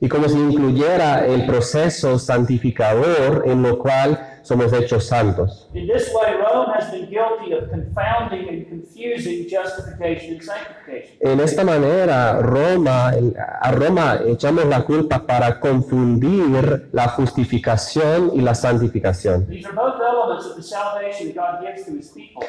y 0.00 0.08
como 0.08 0.28
si 0.28 0.38
incluyera 0.38 1.26
el 1.26 1.46
proceso 1.46 2.18
santificador 2.18 3.44
en 3.46 3.62
lo 3.62 3.78
cual 3.78 4.18
somos 4.42 4.72
hechos 4.72 5.04
santos. 5.06 5.68
In 5.74 5.86
this 5.86 6.10
way, 6.14 6.34
Rome 6.34 6.72
has 6.74 6.90
been 6.90 7.08
guilty 7.10 7.52
of 7.52 7.70
confounding 7.70 8.48
and 8.48 8.68
confusing 8.68 9.46
justification 9.48 10.34
and 10.34 10.42
sanctification. 10.42 11.16
En 11.20 11.40
esta 11.40 11.64
manera, 11.64 12.40
Roma, 12.40 13.12
a 13.60 13.72
Roma 13.72 14.20
echamos 14.26 14.64
la 14.64 14.82
culpa 14.84 15.26
para 15.26 15.60
confundir 15.60 16.88
la 16.92 17.08
justificación 17.08 18.32
y 18.34 18.40
la 18.40 18.54
santificación. 18.54 19.46
These 19.46 19.66
are 19.66 19.74
both 19.74 20.00
elements 20.00 20.46
of 20.46 20.56
the 20.56 20.62
salvation 20.62 21.32
God 21.34 21.60
gives 21.60 21.86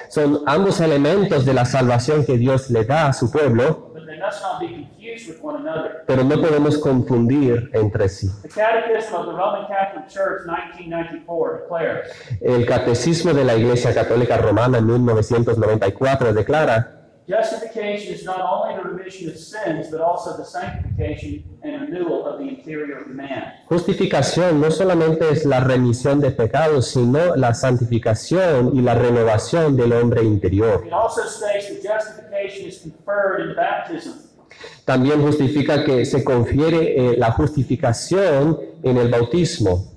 Son 0.10 0.42
ambos 0.46 0.80
elementos 0.80 1.46
de 1.46 1.54
la 1.54 1.66
salvación 1.66 2.26
que 2.26 2.38
Dios 2.38 2.70
le 2.70 2.86
da 2.86 3.08
a 3.08 3.14
su 3.14 3.32
pueblo, 3.32 3.94
pero 6.06 6.24
no 6.24 6.42
podemos 6.42 6.78
confundir 6.78 7.70
entre 7.74 8.10
sí. 8.10 8.30
The 8.42 8.50
Catechism 8.50 9.16
of 9.16 9.26
the 9.26 9.32
Roman 9.32 9.68
Catholic 9.68 10.08
Church, 10.08 10.46
1994, 10.46 11.60
declares 11.62 12.40
El 12.42 12.66
Catecismo 12.66 13.34
de 13.34 13.44
la 13.44 13.56
Iglesia 13.56 13.94
Católica 13.94 14.38
Romana 14.38 14.78
en 14.78 14.86
1994 14.86 16.34
declara, 16.34 17.01
Justification 17.32 18.14
is 18.14 18.26
not 18.26 18.42
only 18.42 18.76
the 18.76 18.90
remission 18.90 19.30
of 19.30 19.38
sins, 19.38 19.88
but 19.90 20.02
also 20.02 20.36
the 20.36 20.44
sanctification 20.44 21.46
and 21.64 21.84
renewal 21.84 22.26
of 22.26 22.40
the 22.40 22.50
interior 22.50 23.06
man. 23.08 23.54
justificación 23.70 24.60
no 24.60 24.70
solamente 24.70 25.30
es 25.32 25.46
la 25.46 25.62
remisión 25.62 26.20
de 26.20 26.32
pecados, 26.32 26.90
sino 26.90 27.38
la 27.38 27.54
santificación 27.54 28.76
y 28.76 28.82
la 28.82 28.96
renovación 28.96 29.78
del 29.78 29.94
hombre 29.94 30.24
interior. 30.24 30.84
It 30.86 30.92
also 30.92 31.22
states 31.22 31.70
that 31.70 31.82
justification 31.82 32.68
is 32.68 32.82
conferred 32.82 33.48
in 33.48 33.56
baptism. 33.56 34.31
También 34.86 35.22
justifica 35.22 35.84
que 35.84 36.06
se 36.06 36.24
confiere 36.24 37.12
eh, 37.12 37.18
la 37.18 37.32
justificación 37.32 38.60
en 38.84 38.98
el 38.98 39.10
bautismo 39.10 39.92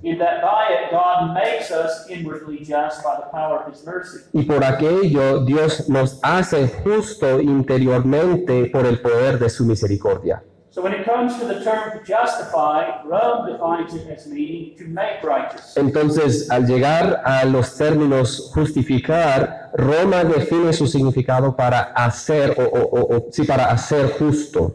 y 4.33 4.43
por 4.43 4.65
aquello 4.65 5.45
Dios 5.45 5.89
nos 5.89 6.21
hace 6.23 6.69
justo 6.69 7.41
interiormente 7.41 8.67
por 8.67 8.87
el 8.87 9.01
poder 9.01 9.39
de 9.39 9.49
su 9.49 9.65
misericordia. 9.65 10.43
So 10.75 10.83
when 10.83 10.93
it 10.93 11.05
comes 11.05 11.39
to 11.39 11.45
the 11.47 11.63
term 11.63 11.93
to 11.93 12.05
justify, 12.05 13.01
Rome 13.05 13.47
defines 13.53 13.95
it 13.95 14.09
as 14.11 14.27
meaning 14.27 14.75
to 14.77 14.85
make 14.89 15.23
righteous. 15.23 15.77
Entonces, 15.77 16.51
al 16.51 16.67
llegar 16.67 17.23
a 17.25 17.45
los 17.45 17.79
términos 17.79 18.51
justificar, 18.53 19.71
Roma 19.75 20.25
define 20.25 20.73
su 20.73 20.89
significado 20.89 21.55
para 21.55 21.93
hacer 21.95 22.57
o, 22.59 22.63
o- 22.65 22.89
o- 22.91 23.17
o- 23.17 23.29
sí, 23.31 23.45
para 23.45 23.67
hacer 23.71 24.11
justo. 24.19 24.75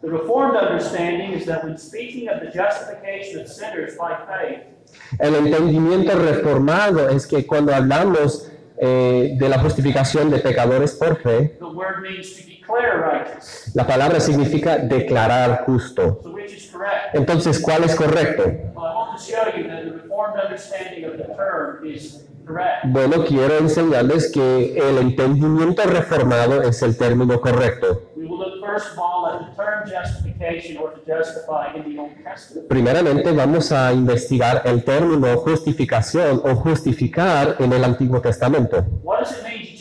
The 0.00 0.08
Reformed 0.08 0.56
understanding 0.56 1.32
is 1.32 1.44
that 1.46 1.64
when 1.64 1.76
speaking 1.76 2.28
of 2.30 2.40
the 2.40 2.50
justification 2.50 3.40
of 3.42 3.48
sinners 3.48 3.94
by 3.98 4.16
faith, 4.26 4.62
El 5.18 5.34
entendimiento 5.34 6.14
reformado 6.14 7.10
es 7.10 7.26
que 7.26 7.44
cuando 7.46 7.74
hablamos 7.74 8.50
eh, 8.78 9.36
de 9.38 9.48
la 9.50 9.58
justificación 9.58 10.30
de 10.30 10.38
pecadores 10.38 10.92
por 10.94 11.16
fe, 11.20 11.56
the 11.58 11.64
word 11.66 12.00
means 12.00 12.32
to 12.36 12.42
righteous. 12.42 12.55
La 13.74 13.86
palabra 13.86 14.20
significa 14.20 14.78
declarar 14.78 15.64
justo. 15.64 16.20
Entonces, 17.12 17.60
¿cuál 17.60 17.84
es 17.84 17.94
correcto? 17.94 18.44
Bueno, 22.84 23.24
quiero 23.24 23.58
enseñarles 23.58 24.30
que 24.30 24.78
el 24.78 24.98
entendimiento 24.98 25.82
reformado 25.82 26.62
es 26.62 26.82
el 26.82 26.96
término 26.96 27.40
correcto. 27.40 28.12
We 28.14 28.24
will 28.24 28.38
look 28.38 28.64
first 28.64 28.92
of 28.92 28.98
all 28.98 29.26
at 29.26 29.40
the 29.40 29.56
term 29.56 29.88
justification 29.88 30.76
or 30.78 30.92
to 30.94 31.00
justify 31.04 31.74
in 31.74 31.82
the 31.84 32.00
Old 32.00 32.12
Testament. 32.22 32.68
Primeramente 32.68 33.32
vamos 33.32 33.72
a 33.72 33.92
investigar 33.92 34.62
el 34.64 34.84
término 34.84 35.36
justificación 35.38 36.40
o 36.44 36.54
justificar 36.54 37.56
en 37.58 37.72
el 37.72 37.82
Antiguo 37.82 38.20
Testamento. 38.20 38.84
What 39.02 39.22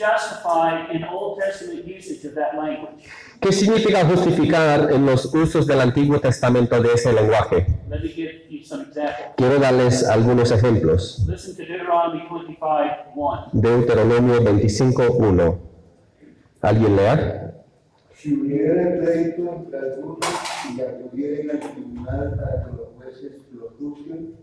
does 0.06 0.32
it 0.32 0.46
mean 0.46 0.82
to 0.92 0.92
justify 0.92 0.92
in 0.92 1.04
Old 1.04 1.40
Testament 1.40 1.86
usage 1.88 2.26
of 2.26 2.36
that 2.36 2.56
language? 2.56 3.06
¿Qué 3.40 3.52
significa 3.52 4.06
justificar 4.06 4.92
en 4.92 5.06
los 5.06 5.34
usos 5.34 5.68
del 5.68 5.82
Antiguo 5.82 6.20
Testamento 6.20 6.82
de 6.82 6.94
ese 6.94 7.14
lenguaje? 7.14 7.68
Let 7.90 8.02
me 8.02 8.10
give 8.10 8.32
you 8.50 8.64
some 8.64 8.84
examples. 8.84 9.36
Quiero 9.38 9.60
darles 9.60 10.04
algunos 10.08 10.52
ejemplos. 10.52 11.26
Listen 11.28 11.56
to 11.56 11.64
Deuteronomy 11.64 12.22
25 12.30 12.68
1. 13.16 13.50
Deuteronomio 13.54 14.42
25.1. 14.42 15.60
¿Alguien 16.62 16.96
lea? 16.96 17.52
Si 18.14 18.34
hubiera 18.34 18.98
pleito 19.00 19.54
entre 19.56 19.80
algunos 19.80 20.20
y 20.76 20.82
acudieren 20.82 21.52
al 21.52 21.60
tribunal 21.60 22.34
para 22.36 22.66
que 22.66 22.78
los 22.78 22.88
jueces 22.98 23.34
lo 23.52 23.70
juzguen, 23.78 24.36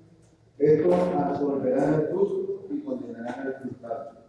estos 0.58 0.94
absolverán 0.94 1.94
al 1.94 2.08
justo 2.12 2.66
y 2.70 2.80
condenarán 2.80 3.40
al 3.40 3.56
culpable. 3.62 4.21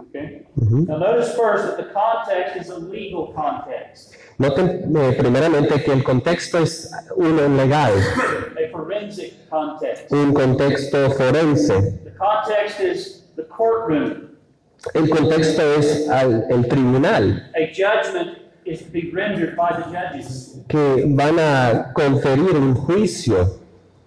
Okay? 0.00 0.42
Now 0.56 0.98
notice 0.98 1.34
first 1.36 1.64
that 1.64 1.76
the 1.76 1.92
context 1.92 2.56
is 2.56 2.68
a 2.70 2.78
legal 2.78 3.32
context, 3.32 4.16
Noten 4.38 4.96
eh, 4.96 5.12
primeramente 5.16 5.82
que 5.84 5.92
el 5.92 6.02
contexto 6.02 6.58
es 6.58 6.90
uno 7.16 7.46
legal, 7.48 7.92
a 7.98 8.68
forensic 8.72 9.48
context. 9.48 10.10
un 10.10 10.34
contexto 10.34 11.10
forense. 11.12 12.00
The 12.04 12.10
context 12.18 12.80
is 12.80 13.22
the 13.36 13.44
courtroom. 13.44 14.30
El 14.94 15.08
contexto 15.08 15.62
es 15.78 16.08
al- 16.08 16.44
el 16.50 16.64
tribunal, 16.68 17.50
A 17.54 17.72
judgment 17.72 18.38
is 18.64 18.80
to 18.82 18.90
be 18.90 19.10
rendered 19.12 19.54
by 19.56 19.70
the 19.80 19.88
judges. 19.92 20.58
que 20.68 21.04
van 21.06 21.38
a 21.38 21.92
conferir 21.94 22.56
un 22.56 22.74
juicio. 22.74 23.60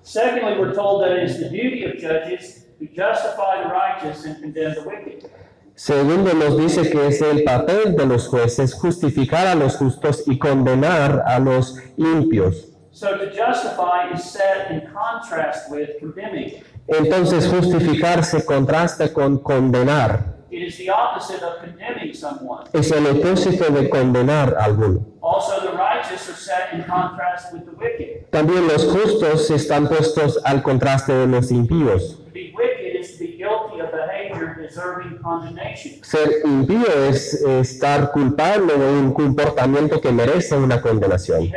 Secondly, 0.04 0.60
we're 0.60 0.74
told 0.74 1.02
that 1.04 1.12
it 1.18 1.24
is 1.24 1.38
the 1.40 1.50
duty 1.50 1.86
of 1.86 1.98
judges 1.98 2.66
to 2.80 2.86
justify 2.88 3.64
the 3.64 3.70
righteous 3.70 4.26
and 4.26 4.42
condemn 4.42 4.74
the 4.76 4.84
wicked. 4.84 5.30
Segundo, 5.78 6.34
nos 6.34 6.58
dice 6.58 6.90
que 6.90 7.06
es 7.06 7.22
el 7.22 7.44
papel 7.44 7.96
de 7.96 8.08
los 8.08 8.28
jueces 8.28 8.74
justificar 8.74 9.46
a 9.46 9.54
los 9.54 9.76
justos 9.76 10.24
y 10.26 10.40
condenar 10.40 11.24
a 11.28 11.38
los 11.38 11.78
impios. 11.98 12.70
Entonces, 16.88 17.48
justificar 17.48 18.26
se 18.26 18.44
contrasta 18.44 19.14
con 19.14 19.38
condenar. 19.38 20.38
It 20.50 20.64
is 20.64 20.78
the 20.78 20.90
opposite 20.90 21.44
of 21.46 21.60
condemning 21.60 22.16
someone. 22.16 22.64
Es 22.74 22.90
el 22.92 23.06
opósito 23.06 23.66
de 23.70 23.88
condenar 23.88 24.56
a 24.58 24.64
alguno. 24.64 25.02
Also, 25.22 25.62
the 25.62 25.78
righteous 25.78 26.28
are 26.28 26.36
set 26.36 26.74
in 26.74 26.84
contrast 26.86 27.54
with 27.54 27.66
the 27.66 27.76
wicked. 27.78 28.32
También 28.32 28.68
los 28.68 28.86
justos 28.86 29.52
están 29.52 29.88
puestos 29.88 30.40
al 30.44 30.64
contraste 30.64 31.14
de 31.14 31.28
los 31.28 31.52
impíos. 31.52 32.24
To 32.48 32.54
be 32.54 32.56
wicked 32.56 32.96
is 33.00 33.14
to 33.14 33.20
be 33.20 33.38
guilty 33.38 33.82
of 33.82 33.92
behavior 33.92 34.56
deserving 34.62 35.20
condemnation. 35.22 36.04
Ser 36.04 36.42
impío 36.46 36.88
es 37.10 37.34
estar 37.44 38.12
culpable 38.12 38.74
de 38.78 38.86
un 38.86 39.14
comportamiento 39.14 40.00
que 40.00 40.12
merece 40.12 40.56
una 40.56 40.82
condenación. 40.82 41.52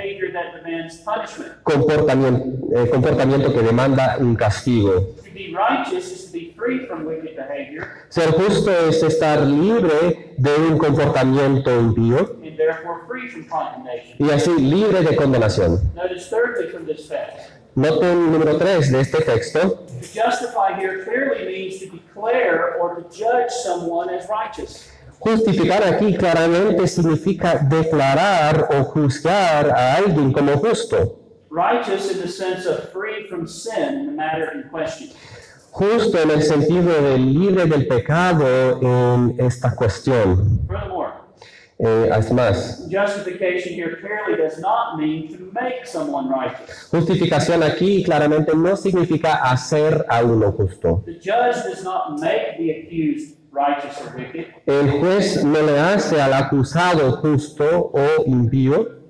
Comportamiento, 1.63 2.45
eh, 2.77 2.89
comportamiento 2.91 3.53
que 3.53 3.63
demanda 3.63 4.17
un 4.19 4.35
castigo. 4.35 5.15
To 5.17 5.33
be 5.33 5.55
righteous 5.55 6.11
is 6.11 6.27
to 6.27 6.33
be 6.33 6.55
free 6.57 6.87
from 6.87 7.07
wicked 7.07 7.37
behavior 7.37 7.87
Ser 8.09 8.33
justo 8.33 8.71
es 8.89 9.03
estar 9.03 9.41
libre 9.43 10.35
de 10.37 10.55
un 10.57 10.79
comportamiento 10.79 11.71
impío 11.79 12.37
y 14.19 14.31
así 14.31 14.51
libre 14.59 15.03
de 15.03 15.17
condenación. 15.17 15.79
Text 17.71 17.77
Noten 17.77 18.33
número 18.33 18.59
3 18.59 18.91
de 18.91 19.01
este 19.01 19.23
texto. 19.23 19.61
To 19.61 20.07
justify 20.07 20.75
here 20.77 21.05
clearly 21.05 21.47
means 21.47 21.79
to 21.79 21.87
declare 21.87 22.77
or 22.81 22.97
to 22.97 23.17
judge 23.17 23.51
someone 23.63 24.11
as 24.11 24.29
righteous. 24.29 24.89
Justificar 25.21 25.85
aquí 25.85 26.17
claramente 26.17 26.89
significa 26.89 27.59
declarar 27.59 28.69
o 28.73 28.85
juzgar 28.85 29.71
a 29.71 29.97
alguien 29.97 30.33
como 30.33 30.57
justo. 30.57 31.19
Righteous 31.51 32.11
in 32.11 32.21
the 32.21 32.29
sense 32.29 32.67
of 32.67 32.91
free 32.91 33.29
from 33.29 33.47
sin 33.47 33.95
in 33.95 34.07
the 34.07 34.13
matter 34.13 34.51
in 34.55 34.69
question. 34.71 35.11
Justo 35.71 36.19
en 36.19 36.31
el 36.31 36.43
sentido 36.43 37.01
de 37.03 37.19
libre 37.19 37.67
del 37.67 37.87
pecado 37.87 38.81
en 38.83 39.37
esta 39.39 39.77
cuestión. 39.77 40.67
Furthermore, 40.67 41.10
Eh, 41.83 42.11
es 42.15 42.31
más, 42.31 42.87
justificación 46.91 47.63
aquí 47.63 48.03
claramente 48.05 48.55
no 48.55 48.77
significa 48.77 49.37
hacer 49.37 50.05
a 50.11 50.23
uno 50.23 50.53
justo. 50.53 51.03
The 51.07 51.15
judge 51.15 51.65
does 51.65 51.83
not 51.83 52.21
make 52.21 52.59
the 52.59 52.83
accused 52.83 53.39
righteous 53.51 53.99
or 54.03 54.15
wicked. 54.15 54.47
El 54.67 55.01
juez 55.01 55.43
no 55.43 55.63
le 55.63 55.79
hace 55.79 56.21
al 56.21 56.35
acusado 56.35 57.13
justo 57.13 57.91
o 57.95 58.25
impío, 58.27 59.01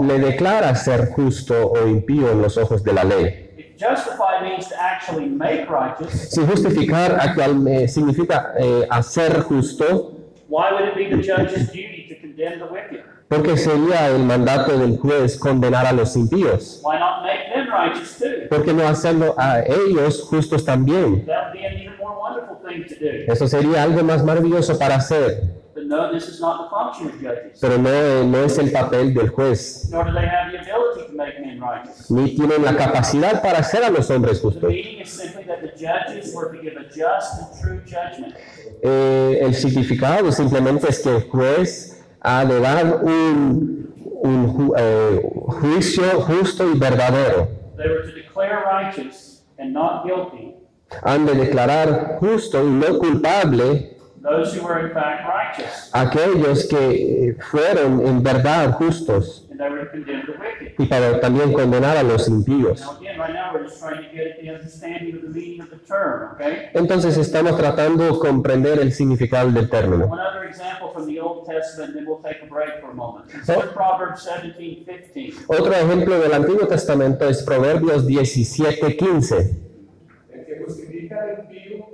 le 0.00 0.18
declara 0.18 0.74
ser 0.74 1.08
justo 1.12 1.70
o 1.70 1.88
impío 1.88 2.30
en 2.30 2.42
los 2.42 2.58
ojos 2.58 2.84
de 2.84 2.92
la 2.92 3.04
ley. 3.04 3.53
If 3.74 3.80
justify 3.80 4.42
means 4.42 4.68
to 4.68 4.74
actually 4.80 5.26
make 5.28 5.68
righteous, 5.68 6.30
Si 6.30 6.40
justificar 6.46 7.16
actual- 7.20 7.66
eh, 7.68 7.88
significa 7.88 8.52
eh, 8.58 8.86
hacer 8.90 9.42
justo, 9.42 10.12
why 10.48 10.70
would 10.72 10.88
it 10.88 10.94
be 10.94 11.08
the 11.16 11.22
judge's 11.22 11.66
duty 11.72 12.06
to 12.08 12.20
condemn 12.20 12.58
the 12.60 12.66
wicked? 12.72 13.02
porque 13.28 13.56
sería 13.56 14.08
el 14.10 14.20
mandato 14.22 14.78
del 14.78 14.98
juez 14.98 15.36
condenar 15.38 15.86
a 15.86 15.92
los 15.92 16.14
impíos. 16.14 16.80
Why 16.84 16.98
not 17.00 17.22
make 17.24 17.52
them 17.52 17.66
righteous 17.68 18.18
too? 18.18 18.48
¿Por 18.48 18.64
qué 18.64 18.72
no 18.72 18.86
hacerlo 18.86 19.34
a 19.38 19.60
ellos 19.62 20.22
justos 20.30 20.64
también? 20.64 21.24
That 21.26 21.46
would 21.46 21.52
be 21.54 21.66
an 21.66 21.72
even 21.80 21.96
more 21.98 22.16
wonderful 22.16 22.56
thing 22.64 22.84
to 22.86 22.94
do. 22.94 23.32
Eso 23.32 23.48
sería 23.48 23.82
algo 23.82 24.04
más 24.04 24.22
maravilloso 24.22 24.78
para 24.78 24.96
hacer, 24.96 25.42
But 25.74 25.86
no, 25.86 26.12
this 26.12 26.28
is 26.28 26.40
not 26.40 26.62
the 26.62 26.70
function 26.70 27.08
of 27.08 27.20
judges. 27.20 27.58
pero 27.60 27.78
no, 27.78 27.88
eh, 27.90 28.24
no 28.24 28.44
es 28.44 28.56
el 28.58 28.70
papel 28.70 29.12
del 29.12 29.28
juez, 29.30 29.88
Nor 29.90 30.04
do 30.06 30.12
they 30.12 30.26
have 30.26 30.52
the 30.52 30.58
ability 30.60 31.08
to 31.10 31.12
make 31.16 31.40
men 31.40 31.60
righteous. 31.60 32.10
ni 32.10 32.36
tienen 32.36 32.62
la 32.64 32.76
capacidad 32.76 33.42
para 33.42 33.58
hacer 33.58 33.82
a 33.82 33.90
los 33.90 34.08
hombres 34.08 34.40
The 34.40 34.46
justos. 34.48 34.70
meaning 34.70 35.00
is 35.02 35.10
simply 35.10 35.42
that 35.44 35.60
the 35.62 35.72
judges 35.76 36.32
were 36.32 36.56
to 36.56 36.62
give 36.62 36.76
a 36.76 36.84
just 36.84 37.40
and 37.40 37.60
true 37.60 37.80
judgment. 37.84 38.34
Eh, 38.82 39.38
el 39.42 39.54
significado 39.54 40.30
simplemente 40.30 40.88
es 40.88 41.00
que 41.00 41.10
el 41.16 41.22
juez 41.28 42.04
ha 42.20 42.44
de 42.44 42.60
dar 42.60 43.00
un, 43.02 43.92
un 44.22 44.46
ju- 44.56 44.74
eh, 44.78 45.20
juicio 45.60 46.04
justo 46.20 46.70
y 46.72 46.78
verdadero. 46.78 47.48
They 47.76 47.88
were 47.88 48.02
to 48.02 48.14
declare 48.14 48.62
righteous 48.64 49.42
and 49.58 49.72
not 49.72 50.04
guilty 50.04 50.54
Han 51.02 51.26
de 51.26 51.34
declarar 51.34 52.18
justo 52.20 52.62
y 52.64 52.70
no 52.70 52.98
culpable 53.00 53.93
those 54.24 54.54
who 54.54 54.64
were 54.64 54.86
in 54.86 54.92
fact 54.92 55.28
righteous, 55.28 55.90
aquellos 55.92 56.64
que 56.66 57.28
eh, 57.28 57.36
fueron 57.50 58.06
en 58.06 58.22
verdad 58.22 58.72
justos 58.72 59.44
and 59.50 59.60
they 59.60 59.68
were 59.70 59.84
to 59.84 59.90
condemn 59.90 60.26
the 60.26 60.32
wicked. 60.32 60.74
y 60.78 60.86
para 60.86 61.20
también 61.20 61.52
condenar 61.52 61.96
a 61.96 62.02
los 62.02 62.28
impíos. 62.28 62.80
Now, 62.80 62.96
again, 62.98 63.18
right 63.18 63.32
now 63.32 63.52
we're 63.54 63.64
just 63.64 63.80
trying 63.80 64.02
to 64.02 64.10
get 64.10 64.26
at 64.26 64.40
the 64.40 64.50
understanding 64.50 65.14
of 65.14 65.22
the 65.22 65.28
meaning 65.28 65.60
of 65.60 65.70
the 65.70 65.76
term, 65.86 66.34
okay? 66.34 66.70
Entonces 66.74 67.16
estamos 67.16 67.56
tratando 67.56 68.04
de 68.04 68.18
comprender 68.18 68.80
el 68.80 68.92
significado 68.92 69.50
del 69.52 69.68
término. 69.68 70.06
One 70.06 70.20
other 70.20 70.44
example 70.48 70.90
from 70.92 71.06
the 71.06 71.20
Old 71.20 71.46
Testament, 71.46 71.90
and 71.90 71.98
then 71.98 72.06
we'll 72.06 72.22
take 72.22 72.42
a 72.42 72.46
break 72.46 72.80
for 72.80 72.90
a 72.90 72.94
moment. 72.94 73.28
Consider 73.30 73.72
Proverbs 73.72 74.22
17, 74.22 74.84
15. 74.84 75.44
Otro 75.46 75.72
ejemplo 75.72 76.18
del 76.18 76.32
Antiguo 76.32 76.66
Testamento 76.66 77.28
es 77.28 77.42
Proverbios 77.42 78.06
17:15. 78.06 79.54
El 80.32 80.44
que 80.46 80.64
justifica 80.64 81.22
al 81.22 81.44
impío 81.44 81.93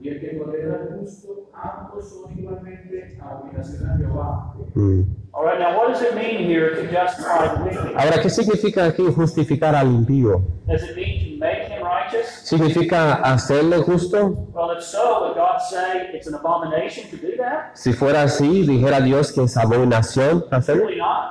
y 0.00 0.08
el 0.08 0.20
que 0.20 0.38
condena 0.38 0.74
al 0.74 0.98
justo, 0.98 1.50
ambos 1.52 2.08
son 2.08 2.38
igualmente 2.38 3.18
abominación 3.20 3.90
a 3.90 3.96
Jehová. 3.96 4.54
Mm. 4.74 5.02
All 5.34 5.44
right, 5.44 5.58
now 5.58 5.76
what 5.76 5.88
does 5.92 6.02
it 6.02 6.14
mean 6.14 6.46
here 6.46 6.74
to 6.74 6.90
justify 6.90 7.54
the 7.54 7.64
wicked? 7.64 7.96
Ahora, 7.96 8.20
¿qué 8.22 8.30
significa 8.30 8.86
aquí 8.86 9.04
justificar 9.14 9.74
al 9.74 9.86
impío? 9.86 10.42
Does 10.66 10.82
it 10.82 10.96
mean 10.96 11.38
to 11.38 11.38
make 11.38 11.68
him 11.68 11.82
righteous? 11.82 12.26
¿Significa 12.44 13.14
hacerle 13.14 13.78
justo? 13.82 14.30
Well, 14.52 14.70
if 14.76 14.82
so, 14.82 15.26
would 15.26 15.36
God 15.36 15.58
say 15.60 16.10
it's 16.14 16.26
an 16.26 16.34
abomination 16.34 17.08
to 17.10 17.16
do 17.16 17.36
that? 17.38 17.76
Si 17.76 17.92
fuera 17.92 18.22
así, 18.22 18.66
dijera 18.66 19.00
Dios 19.00 19.32
que 19.32 19.44
es 19.44 19.56
abominación 19.56 20.44
hacerlo. 20.50 20.88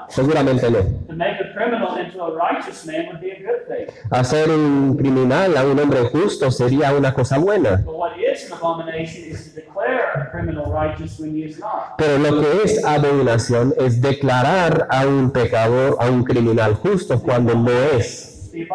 Seguramente 0.09 0.69
no. 0.69 0.79
To 1.07 1.13
make 1.13 1.39
a 1.41 1.53
criminal 1.53 1.97
into 1.97 2.21
a 2.21 2.35
righteous 2.35 2.85
man 2.85 3.07
would 3.07 3.19
be 3.19 3.31
a 3.31 3.39
good 3.39 3.67
thing. 3.67 3.87
Hacer 4.11 4.49
un 4.49 4.95
criminal 4.97 5.57
a 5.57 5.63
un 5.65 5.79
hombre 5.79 6.09
justo 6.09 6.51
sería 6.51 6.93
una 6.93 7.13
cosa 7.13 7.37
buena. 7.39 7.77
But 7.85 7.95
what 7.95 8.17
is 8.17 8.51
an 8.51 8.57
abomination 8.57 9.23
is 9.23 9.49
to 9.49 9.61
declare 9.61 10.11
a 10.15 10.29
criminal 10.31 10.71
righteous 10.71 11.19
when 11.19 11.35
he 11.35 11.43
is 11.43 11.59
not. 11.59 11.97
Pero 11.97 12.17
lo 12.17 12.41
que 12.41 12.63
es 12.63 12.83
abominación 12.83 13.73
es 13.77 13.86
declarar 13.89 14.87
a 14.89 15.05
un 15.05 15.31
pecador, 15.31 15.97
a 15.99 16.09
un 16.09 16.23
criminal 16.23 16.75
justo 16.75 17.21
cuando 17.21 17.55
no 17.55 17.71
es. 17.71 18.51
Eh, 18.53 18.67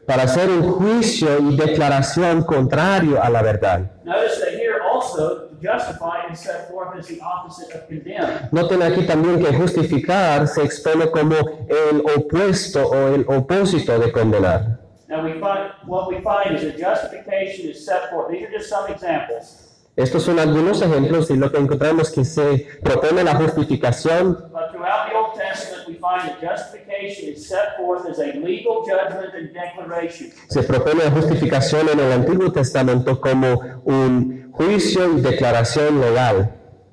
Para 0.06 0.24
hacer 0.24 0.50
un 0.50 0.64
juicio 0.64 1.40
y 1.40 1.56
declaración 1.56 2.44
contrario 2.44 3.22
a 3.22 3.30
la 3.30 3.42
verdad. 3.42 3.92
Notice 4.04 4.40
that 4.40 4.54
here 4.54 4.82
also, 4.82 5.50
to 5.50 5.56
justify 5.62 6.32
is 6.32 6.40
set 6.40 6.70
forth 6.70 6.98
as 6.98 7.08
the 7.08 7.20
opposite 7.22 7.74
of 7.76 7.88
condemn. 7.88 8.50
Noten 8.52 8.82
aquí 8.84 9.06
también 9.06 9.44
que 9.44 9.52
justificar 9.54 10.48
se 10.48 10.64
expone 10.64 11.10
como 11.10 11.36
el 11.68 12.02
opuesto 12.16 12.88
o 12.88 13.16
el 13.16 13.26
opósito 13.28 14.00
de 14.00 14.12
condenar. 14.12 14.80
Now 15.08 15.24
we 15.24 15.34
find, 15.34 15.72
what 15.86 16.08
we 16.10 16.20
find 16.22 16.56
is 16.56 16.64
that 16.64 16.78
justification 16.78 17.70
is 17.70 17.86
set 17.86 18.10
forth, 18.10 18.32
these 18.32 18.44
are 18.44 18.52
just 18.52 18.70
some 18.70 18.92
examples, 18.92 19.65
Estos 19.96 20.24
son 20.24 20.40
algunos 20.40 20.82
ejemplos 20.82 21.30
y 21.32 21.38
lo 21.38 21.50
que 21.52 21.58
encontramos 21.58 22.12
que 22.12 22.26
se 22.26 22.68
propone 22.84 23.24
la 23.24 23.36
justificación, 23.36 24.34
but 24.52 24.70
throughout 24.72 25.08
the 25.10 25.16
Old 25.16 25.34
Testament, 25.36 25.88
we 25.88 25.94
find 25.94 26.22
that 26.30 26.42
justification 26.42 27.30
is 27.34 27.48
set 27.48 27.78
forth 27.78 28.06
as 28.10 28.20
a 28.20 28.34
legal 28.40 28.84
judgment 28.86 29.34
and 29.34 29.54
declaration. 29.54 30.32
se 30.50 30.64
propone 30.64 31.02
la 31.06 31.12
justificación 31.12 31.88
en 31.88 32.00
el 32.02 32.12
Antiguo 32.12 32.52
Testamento 32.52 33.22
como 33.22 33.62
un 33.86 34.52
juicio 34.52 35.18
y 35.18 35.22
declaración 35.22 36.02
legal, 36.02 36.52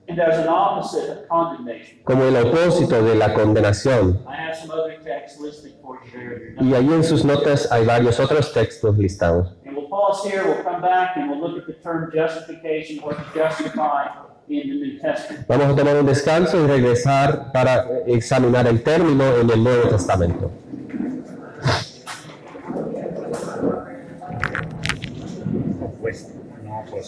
And 0.09 0.19
there's 0.19 0.37
an 0.39 0.49
opposite 0.49 1.11
of 1.11 1.29
condemnation. 1.29 1.99
como 2.05 2.25
el 2.25 2.37
opósito 2.37 3.03
de 3.03 3.15
la 3.17 3.35
condenación. 3.35 4.21
Y 6.61 6.75
ahí 6.75 6.87
en 6.93 7.03
sus 7.05 7.25
notas 7.25 7.71
hay 7.73 7.85
varios 7.87 8.21
otros 8.21 8.53
textos 8.53 8.97
listados. 8.99 9.57
Pause 9.93 10.25
here, 10.25 10.45
we'll 10.47 10.63
come 10.63 10.81
back, 10.81 11.19
and 11.19 11.29
we'll 11.29 11.39
look 11.39 11.59
at 11.59 11.67
the 11.67 11.75
term 11.75 12.11
justification 12.15 13.01
or 13.01 13.13
justify 13.35 14.09
in 14.49 14.67
the 14.67 14.75
New 14.75 14.99
Testament. 14.99 15.47
Vamos 15.47 15.69
a 15.69 15.77
tomar 15.77 15.97
un 15.97 16.07
descanso 16.07 16.65
y 16.65 16.67
regresar 16.67 17.53
para 17.53 17.87
examinar 18.07 18.67
el 18.67 18.83
término 18.83 19.37
en 19.37 19.51
el 19.51 19.63
Nuevo 19.63 19.91
Testamento. 19.91 20.51